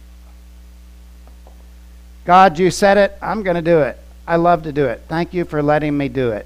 God, 2.25 2.59
you 2.59 2.69
said 2.69 2.97
it. 2.97 3.17
I'm 3.21 3.43
going 3.43 3.55
to 3.55 3.61
do 3.61 3.79
it. 3.79 3.97
I 4.27 4.35
love 4.35 4.63
to 4.63 4.71
do 4.71 4.85
it. 4.85 5.01
Thank 5.07 5.33
you 5.33 5.45
for 5.45 5.63
letting 5.63 5.97
me 5.97 6.07
do 6.07 6.31
it. 6.31 6.45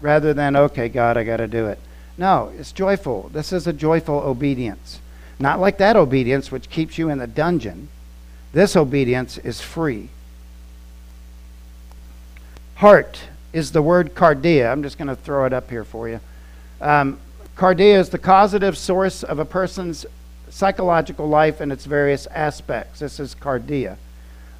Rather 0.00 0.34
than, 0.34 0.54
okay, 0.56 0.88
God, 0.88 1.16
I 1.16 1.24
got 1.24 1.38
to 1.38 1.48
do 1.48 1.66
it. 1.66 1.78
No, 2.18 2.52
it's 2.58 2.72
joyful. 2.72 3.30
This 3.32 3.52
is 3.52 3.66
a 3.66 3.72
joyful 3.72 4.16
obedience. 4.16 5.00
Not 5.38 5.60
like 5.60 5.78
that 5.78 5.96
obedience 5.96 6.50
which 6.50 6.70
keeps 6.70 6.98
you 6.98 7.08
in 7.08 7.18
the 7.18 7.26
dungeon. 7.26 7.88
This 8.52 8.76
obedience 8.76 9.38
is 9.38 9.60
free. 9.60 10.10
Heart 12.76 13.20
is 13.52 13.72
the 13.72 13.82
word 13.82 14.14
cardia. 14.14 14.70
I'm 14.70 14.82
just 14.82 14.98
going 14.98 15.08
to 15.08 15.16
throw 15.16 15.46
it 15.46 15.52
up 15.52 15.70
here 15.70 15.84
for 15.84 16.08
you. 16.08 16.20
Um, 16.80 17.18
cardia 17.56 17.98
is 17.98 18.10
the 18.10 18.18
causative 18.18 18.76
source 18.76 19.22
of 19.22 19.38
a 19.38 19.46
person's 19.46 20.04
psychological 20.50 21.26
life 21.26 21.62
in 21.62 21.72
its 21.72 21.86
various 21.86 22.26
aspects. 22.26 23.00
This 23.00 23.18
is 23.18 23.34
cardia 23.34 23.96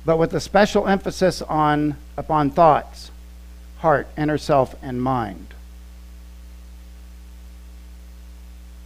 but 0.07 0.19
with 0.19 0.33
a 0.33 0.40
special 0.40 0.87
emphasis 0.87 1.42
on 1.42 1.97
upon 2.16 2.49
thoughts, 2.49 3.11
heart, 3.79 4.07
inner 4.16 4.38
self, 4.38 4.77
and 4.81 5.03
mind. 5.03 5.49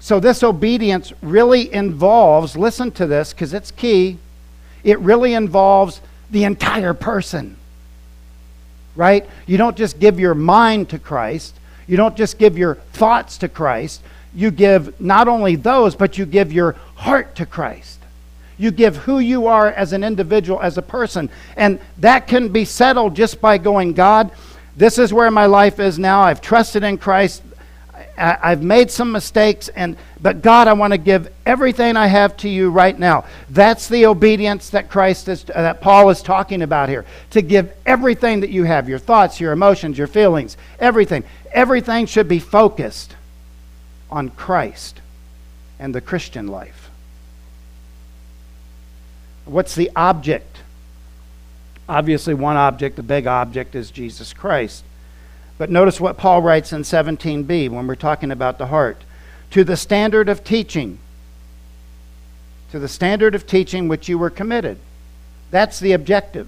So 0.00 0.18
this 0.18 0.42
obedience 0.42 1.12
really 1.20 1.72
involves, 1.72 2.56
listen 2.56 2.90
to 2.92 3.06
this 3.06 3.34
because 3.34 3.52
it's 3.52 3.70
key, 3.70 4.16
it 4.82 4.98
really 5.00 5.34
involves 5.34 6.00
the 6.30 6.44
entire 6.44 6.94
person. 6.94 7.56
Right? 8.96 9.28
You 9.46 9.58
don't 9.58 9.76
just 9.76 10.00
give 10.00 10.18
your 10.18 10.34
mind 10.34 10.88
to 10.88 10.98
Christ, 10.98 11.54
you 11.86 11.98
don't 11.98 12.16
just 12.16 12.38
give 12.38 12.56
your 12.56 12.76
thoughts 12.94 13.36
to 13.38 13.48
Christ, 13.48 14.00
you 14.34 14.50
give 14.50 14.98
not 14.98 15.28
only 15.28 15.56
those, 15.56 15.94
but 15.94 16.16
you 16.16 16.24
give 16.24 16.50
your 16.50 16.76
heart 16.94 17.34
to 17.36 17.44
Christ. 17.44 17.99
You 18.60 18.70
give 18.70 18.94
who 18.96 19.20
you 19.20 19.46
are 19.46 19.68
as 19.68 19.94
an 19.94 20.04
individual, 20.04 20.60
as 20.60 20.76
a 20.76 20.82
person. 20.82 21.30
And 21.56 21.80
that 21.96 22.26
can 22.26 22.48
be 22.48 22.66
settled 22.66 23.16
just 23.16 23.40
by 23.40 23.56
going, 23.56 23.94
God, 23.94 24.30
this 24.76 24.98
is 24.98 25.14
where 25.14 25.30
my 25.30 25.46
life 25.46 25.80
is 25.80 25.98
now. 25.98 26.20
I've 26.20 26.42
trusted 26.42 26.84
in 26.84 26.98
Christ. 26.98 27.42
I've 28.18 28.62
made 28.62 28.90
some 28.90 29.12
mistakes, 29.12 29.68
and 29.68 29.96
but 30.20 30.42
God, 30.42 30.68
I 30.68 30.74
want 30.74 30.92
to 30.92 30.98
give 30.98 31.32
everything 31.46 31.96
I 31.96 32.06
have 32.06 32.36
to 32.38 32.50
you 32.50 32.68
right 32.68 32.98
now. 32.98 33.24
That's 33.48 33.88
the 33.88 34.04
obedience 34.04 34.68
that 34.70 34.90
Christ 34.90 35.28
is, 35.28 35.44
uh, 35.48 35.62
that 35.62 35.80
Paul 35.80 36.10
is 36.10 36.20
talking 36.20 36.60
about 36.60 36.90
here. 36.90 37.06
To 37.30 37.40
give 37.40 37.72
everything 37.86 38.40
that 38.40 38.50
you 38.50 38.64
have, 38.64 38.90
your 38.90 38.98
thoughts, 38.98 39.40
your 39.40 39.52
emotions, 39.52 39.96
your 39.96 40.06
feelings, 40.06 40.58
everything. 40.78 41.24
Everything 41.52 42.04
should 42.04 42.28
be 42.28 42.40
focused 42.40 43.16
on 44.10 44.28
Christ 44.28 45.00
and 45.78 45.94
the 45.94 46.02
Christian 46.02 46.46
life. 46.46 46.89
What's 49.44 49.74
the 49.74 49.90
object? 49.96 50.58
Obviously, 51.88 52.34
one 52.34 52.56
object, 52.56 52.96
the 52.96 53.02
big 53.02 53.26
object, 53.26 53.74
is 53.74 53.90
Jesus 53.90 54.32
Christ. 54.32 54.84
But 55.58 55.70
notice 55.70 56.00
what 56.00 56.16
Paul 56.16 56.40
writes 56.40 56.72
in 56.72 56.82
17b 56.82 57.68
when 57.68 57.86
we're 57.86 57.96
talking 57.96 58.30
about 58.30 58.58
the 58.58 58.68
heart. 58.68 59.02
To 59.50 59.64
the 59.64 59.76
standard 59.76 60.28
of 60.28 60.44
teaching, 60.44 60.98
to 62.70 62.78
the 62.78 62.88
standard 62.88 63.34
of 63.34 63.46
teaching 63.46 63.88
which 63.88 64.08
you 64.08 64.16
were 64.18 64.30
committed. 64.30 64.78
That's 65.50 65.80
the 65.80 65.92
objective. 65.92 66.46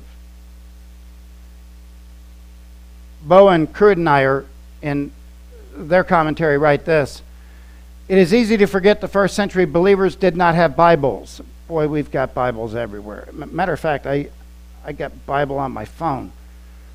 Bowen, 3.22 3.66
Kruidenier, 3.66 4.46
in 4.80 5.12
their 5.74 6.04
commentary, 6.04 6.58
write 6.58 6.84
this 6.84 7.22
It 8.08 8.18
is 8.18 8.32
easy 8.32 8.56
to 8.56 8.66
forget 8.66 9.00
the 9.00 9.08
first 9.08 9.34
century 9.34 9.64
believers 9.64 10.14
did 10.14 10.36
not 10.36 10.54
have 10.54 10.76
Bibles 10.76 11.40
boy, 11.68 11.88
we've 11.88 12.10
got 12.10 12.34
Bibles 12.34 12.74
everywhere. 12.74 13.28
Matter 13.32 13.72
of 13.72 13.80
fact, 13.80 14.06
I, 14.06 14.28
I 14.84 14.92
got 14.92 15.26
Bible 15.26 15.58
on 15.58 15.72
my 15.72 15.84
phone. 15.84 16.32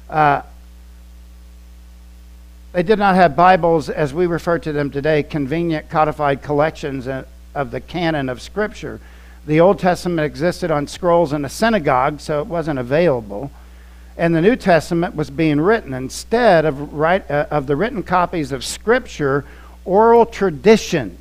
Uh, 0.10 0.42
they 2.74 2.84
did 2.84 3.00
not 3.00 3.16
have 3.16 3.36
Bibles, 3.36 3.90
as 3.90 4.14
we 4.14 4.28
refer 4.28 4.60
to 4.60 4.72
them 4.72 4.92
today, 4.92 5.24
convenient 5.24 5.90
codified 5.90 6.44
collections 6.44 7.08
of 7.56 7.72
the 7.72 7.82
canon 7.82 8.30
of 8.30 8.42
Scripture. 8.42 9.00
The 9.46 9.62
Old 9.62 9.80
Testament 9.80 10.26
existed 10.26 10.70
on 10.70 10.88
scrolls 10.88 11.34
in 11.34 11.46
a 11.46 11.50
synagogue, 11.50 12.20
so 12.20 12.42
it 12.42 12.48
wasn't 12.48 12.78
available. 12.78 13.50
And 14.18 14.36
the 14.36 14.42
New 14.42 14.56
Testament 14.56 15.16
was 15.16 15.30
being 15.30 15.62
written. 15.62 15.94
Instead 15.94 16.66
of, 16.66 16.94
write, 16.94 17.30
uh, 17.32 17.48
of 17.50 17.66
the 17.68 17.76
written 17.76 18.04
copies 18.04 18.52
of 18.52 18.66
Scripture, 18.66 19.46
oral 19.86 20.26
tradition 20.26 21.18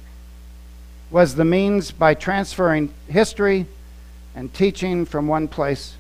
was 1.11 1.35
the 1.35 1.45
means 1.45 1.91
by 1.91 2.15
transferring 2.15 2.93
history 3.09 3.67
and 4.35 4.53
teaching 4.53 5.05
from 5.05 5.29
one 5.29 5.49
place 5.49 5.97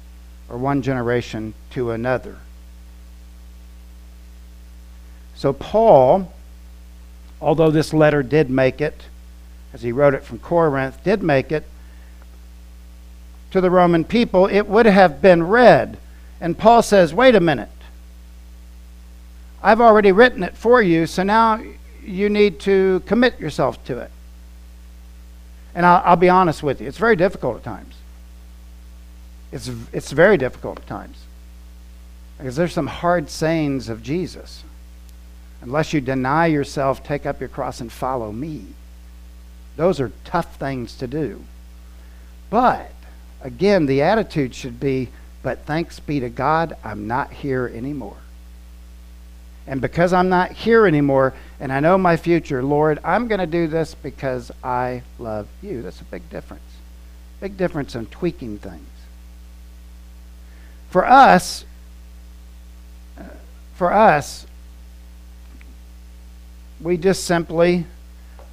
or 0.48 0.58
one 0.58 0.82
generation 0.82 1.54
to 1.70 1.90
another. 1.90 2.36
So, 5.34 5.52
Paul, 5.52 6.32
although 7.40 7.70
this 7.70 7.92
letter 7.92 8.22
did 8.22 8.50
make 8.50 8.80
it, 8.80 9.02
as 9.72 9.82
he 9.82 9.92
wrote 9.92 10.14
it 10.14 10.24
from 10.24 10.38
Corinth, 10.38 11.02
did 11.04 11.22
make 11.22 11.52
it 11.52 11.64
to 13.50 13.60
the 13.60 13.70
Roman 13.70 14.04
people, 14.04 14.46
it 14.46 14.66
would 14.66 14.86
have 14.86 15.22
been 15.22 15.42
read. 15.42 15.98
And 16.40 16.58
Paul 16.58 16.82
says, 16.82 17.14
wait 17.14 17.34
a 17.34 17.40
minute. 17.40 17.68
I've 19.62 19.80
already 19.80 20.12
written 20.12 20.42
it 20.42 20.56
for 20.56 20.82
you, 20.82 21.06
so 21.06 21.22
now 21.22 21.62
you 22.02 22.28
need 22.28 22.60
to 22.60 23.02
commit 23.06 23.40
yourself 23.40 23.82
to 23.86 23.98
it. 23.98 24.10
And 25.76 25.84
I'll, 25.84 26.02
I'll 26.04 26.16
be 26.16 26.30
honest 26.30 26.62
with 26.62 26.80
you, 26.80 26.88
it's 26.88 26.96
very 26.96 27.14
difficult 27.16 27.58
at 27.58 27.62
times. 27.64 27.94
It's, 29.52 29.70
it's 29.92 30.10
very 30.10 30.38
difficult 30.38 30.78
at 30.78 30.86
times. 30.86 31.18
Because 32.38 32.56
there's 32.56 32.72
some 32.72 32.86
hard 32.86 33.28
sayings 33.28 33.90
of 33.90 34.02
Jesus. 34.02 34.64
Unless 35.60 35.92
you 35.92 36.00
deny 36.00 36.46
yourself, 36.46 37.04
take 37.04 37.26
up 37.26 37.40
your 37.40 37.50
cross, 37.50 37.80
and 37.80 37.92
follow 37.92 38.32
me. 38.32 38.64
Those 39.76 40.00
are 40.00 40.12
tough 40.24 40.56
things 40.56 40.96
to 40.96 41.06
do. 41.06 41.44
But, 42.48 42.90
again, 43.42 43.84
the 43.84 44.00
attitude 44.00 44.54
should 44.54 44.80
be, 44.80 45.10
but 45.42 45.66
thanks 45.66 46.00
be 46.00 46.20
to 46.20 46.30
God, 46.30 46.76
I'm 46.84 47.06
not 47.06 47.32
here 47.32 47.70
anymore. 47.74 48.16
And 49.66 49.80
because 49.80 50.12
I'm 50.12 50.28
not 50.28 50.52
here 50.52 50.86
anymore 50.86 51.34
and 51.58 51.72
I 51.72 51.80
know 51.80 51.98
my 51.98 52.16
future, 52.16 52.62
Lord, 52.62 52.98
I'm 53.02 53.26
going 53.26 53.40
to 53.40 53.46
do 53.46 53.66
this 53.66 53.94
because 53.94 54.52
I 54.62 55.02
love 55.18 55.48
you. 55.62 55.82
That's 55.82 56.00
a 56.00 56.04
big 56.04 56.28
difference. 56.30 56.62
Big 57.40 57.56
difference 57.56 57.94
in 57.94 58.06
tweaking 58.06 58.58
things. 58.58 58.88
For 60.90 61.04
us, 61.04 61.64
uh, 63.18 63.24
for 63.74 63.92
us, 63.92 64.46
we 66.80 66.96
just 66.96 67.24
simply, 67.24 67.86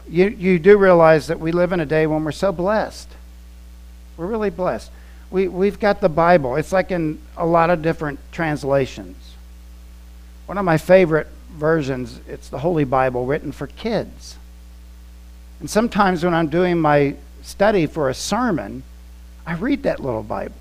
you, 0.09 0.27
you 0.29 0.57
do 0.57 0.77
realize 0.77 1.27
that 1.27 1.39
we 1.39 1.51
live 1.51 1.71
in 1.71 1.79
a 1.79 1.85
day 1.85 2.07
when 2.07 2.23
we're 2.23 2.31
so 2.31 2.51
blessed. 2.51 3.09
We're 4.17 4.27
really 4.27 4.49
blessed. 4.49 4.89
We, 5.29 5.47
we've 5.47 5.79
got 5.79 6.01
the 6.01 6.09
Bible. 6.09 6.55
It's 6.55 6.71
like 6.71 6.91
in 6.91 7.19
a 7.37 7.45
lot 7.45 7.69
of 7.69 7.81
different 7.81 8.19
translations. 8.31 9.22
One 10.45 10.57
of 10.57 10.65
my 10.65 10.77
favorite 10.77 11.27
versions, 11.51 12.19
it's 12.27 12.49
the 12.49 12.59
Holy 12.59 12.83
Bible 12.83 13.25
written 13.25 13.51
for 13.51 13.67
kids. 13.67 14.37
And 15.59 15.69
sometimes 15.69 16.23
when 16.23 16.33
I'm 16.33 16.49
doing 16.49 16.79
my 16.79 17.15
study 17.41 17.85
for 17.85 18.09
a 18.09 18.13
sermon, 18.13 18.83
I 19.45 19.55
read 19.55 19.83
that 19.83 19.99
little 19.99 20.23
Bible. 20.23 20.55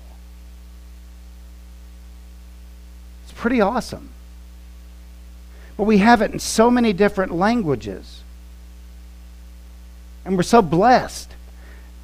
It's 3.23 3.33
pretty 3.33 3.59
awesome. 3.59 4.09
But 5.75 5.83
we 5.83 5.97
have 5.97 6.21
it 6.21 6.31
in 6.31 6.39
so 6.39 6.69
many 6.69 6.93
different 6.93 7.33
languages. 7.33 8.21
And 10.23 10.37
we're 10.37 10.43
so 10.43 10.61
blessed. 10.61 11.31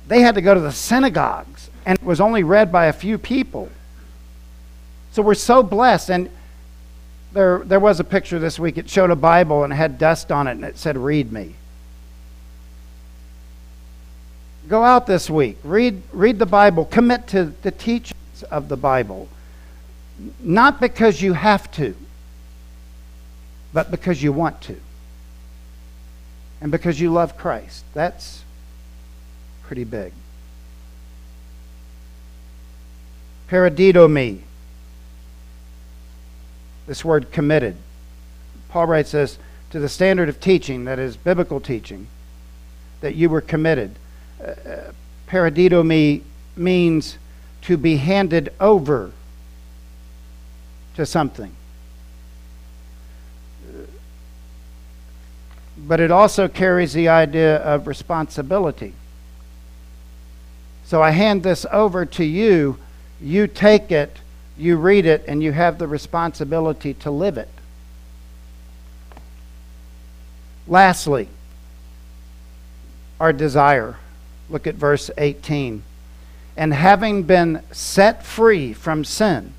They 0.08 0.22
had 0.22 0.36
to 0.36 0.42
go 0.42 0.54
to 0.54 0.60
the 0.60 0.72
synagogues, 0.72 1.70
and 1.86 1.98
it 1.98 2.04
was 2.04 2.20
only 2.20 2.44
read 2.44 2.72
by 2.72 2.88
a 2.88 2.94
few 2.94 3.18
people. 3.18 3.70
So 5.12 5.22
we're 5.22 5.36
so 5.36 5.64
blessed. 5.64 6.10
And 6.10 6.30
there, 7.34 7.60
there 7.60 7.80
was 7.80 8.00
a 8.00 8.04
picture 8.04 8.40
this 8.40 8.58
week. 8.60 8.78
It 8.78 8.90
showed 8.90 9.12
a 9.12 9.16
Bible 9.16 9.64
and 9.64 9.72
had 9.72 9.98
dust 9.98 10.32
on 10.32 10.48
it, 10.48 10.52
and 10.52 10.64
it 10.64 10.78
said, 10.78 10.98
Read 10.98 11.32
me. 11.32 11.56
Go 14.68 14.84
out 14.84 15.08
this 15.08 15.30
week, 15.30 15.58
read, 15.64 16.04
read 16.12 16.38
the 16.38 16.46
Bible, 16.46 16.86
commit 16.86 17.28
to 17.28 17.46
the 17.64 17.72
teachings 17.72 18.44
of 18.52 18.70
the 18.70 18.78
Bible. 18.78 19.28
Not 20.40 20.80
because 20.80 21.22
you 21.22 21.34
have 21.34 21.72
to, 21.72 21.96
but 23.74 23.90
because 23.90 24.22
you 24.22 24.32
want 24.32 24.62
to. 24.62 24.80
And 26.62 26.72
because 26.72 27.00
you 27.00 27.12
love 27.12 27.38
Christ. 27.38 27.86
That's 27.94 28.44
pretty 29.64 29.86
big. 29.86 30.14
Paradidomi. 33.50 34.42
This 36.90 37.06
word 37.06 37.32
committed. 37.32 37.76
Paul 38.70 38.88
writes 38.88 39.12
this 39.12 39.38
to 39.70 39.80
the 39.80 39.88
standard 39.88 40.28
of 40.28 40.40
teaching, 40.40 40.86
that 40.86 40.98
is 40.98 41.16
biblical 41.16 41.60
teaching, 41.60 42.08
that 43.02 43.14
you 43.14 43.30
were 43.30 43.42
committed. 43.42 43.94
Uh, 44.42 44.48
uh 44.48 44.92
paradidomi 45.28 46.24
means 46.56 47.20
to 47.62 47.78
be 47.78 47.98
handed 47.98 48.52
over 48.60 49.12
to 50.96 51.06
something. 51.06 51.56
But 55.78 56.00
it 56.00 56.10
also 56.10 56.48
carries 56.48 56.94
the 56.94 57.08
idea 57.08 57.58
of 57.58 57.86
responsibility. 57.86 58.96
So 60.86 61.04
I 61.04 61.12
hand 61.12 61.44
this 61.44 61.68
over 61.72 62.08
to 62.08 62.24
you. 62.24 62.80
You 63.22 63.46
take 63.46 63.92
it, 63.92 64.18
you 64.60 64.76
read 64.76 65.06
it, 65.06 65.24
and 65.28 65.42
you 65.42 65.52
have 65.52 65.78
the 65.78 65.88
responsibility 65.88 66.94
to 66.96 67.10
live 67.10 67.38
it. 67.38 67.50
Lastly, 70.68 71.30
our 73.20 73.34
desire. 73.34 73.98
Look 74.50 74.68
at 74.68 74.76
verse 74.76 75.10
18. 75.18 75.84
And 76.58 76.74
having 76.74 77.24
been 77.24 77.64
set 77.72 78.26
free 78.26 78.74
from 78.74 79.06
sin, 79.06 79.54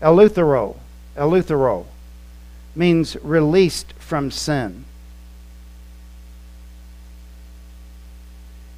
Eleuthero, 0.00 0.76
Eleuthero 1.16 1.86
means 2.74 3.16
released 3.22 3.92
from 3.98 4.30
sin. 4.30 4.84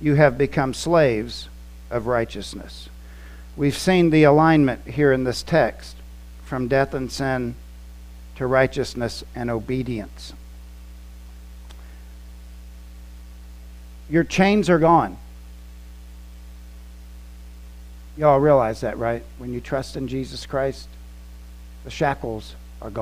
You 0.00 0.14
have 0.14 0.38
become 0.38 0.74
slaves 0.74 1.48
of 1.90 2.06
righteousness. 2.06 2.88
We've 3.58 3.76
seen 3.76 4.10
the 4.10 4.22
alignment 4.22 4.86
here 4.86 5.12
in 5.12 5.24
this 5.24 5.42
text 5.42 5.96
from 6.44 6.68
death 6.68 6.94
and 6.94 7.10
sin 7.10 7.56
to 8.36 8.46
righteousness 8.46 9.24
and 9.34 9.50
obedience. 9.50 10.32
Your 14.08 14.22
chains 14.22 14.70
are 14.70 14.78
gone. 14.78 15.16
Y'all 18.16 18.38
realize 18.38 18.80
that, 18.82 18.96
right? 18.96 19.24
When 19.38 19.52
you 19.52 19.60
trust 19.60 19.96
in 19.96 20.06
Jesus 20.06 20.46
Christ, 20.46 20.88
the 21.82 21.90
shackles 21.90 22.54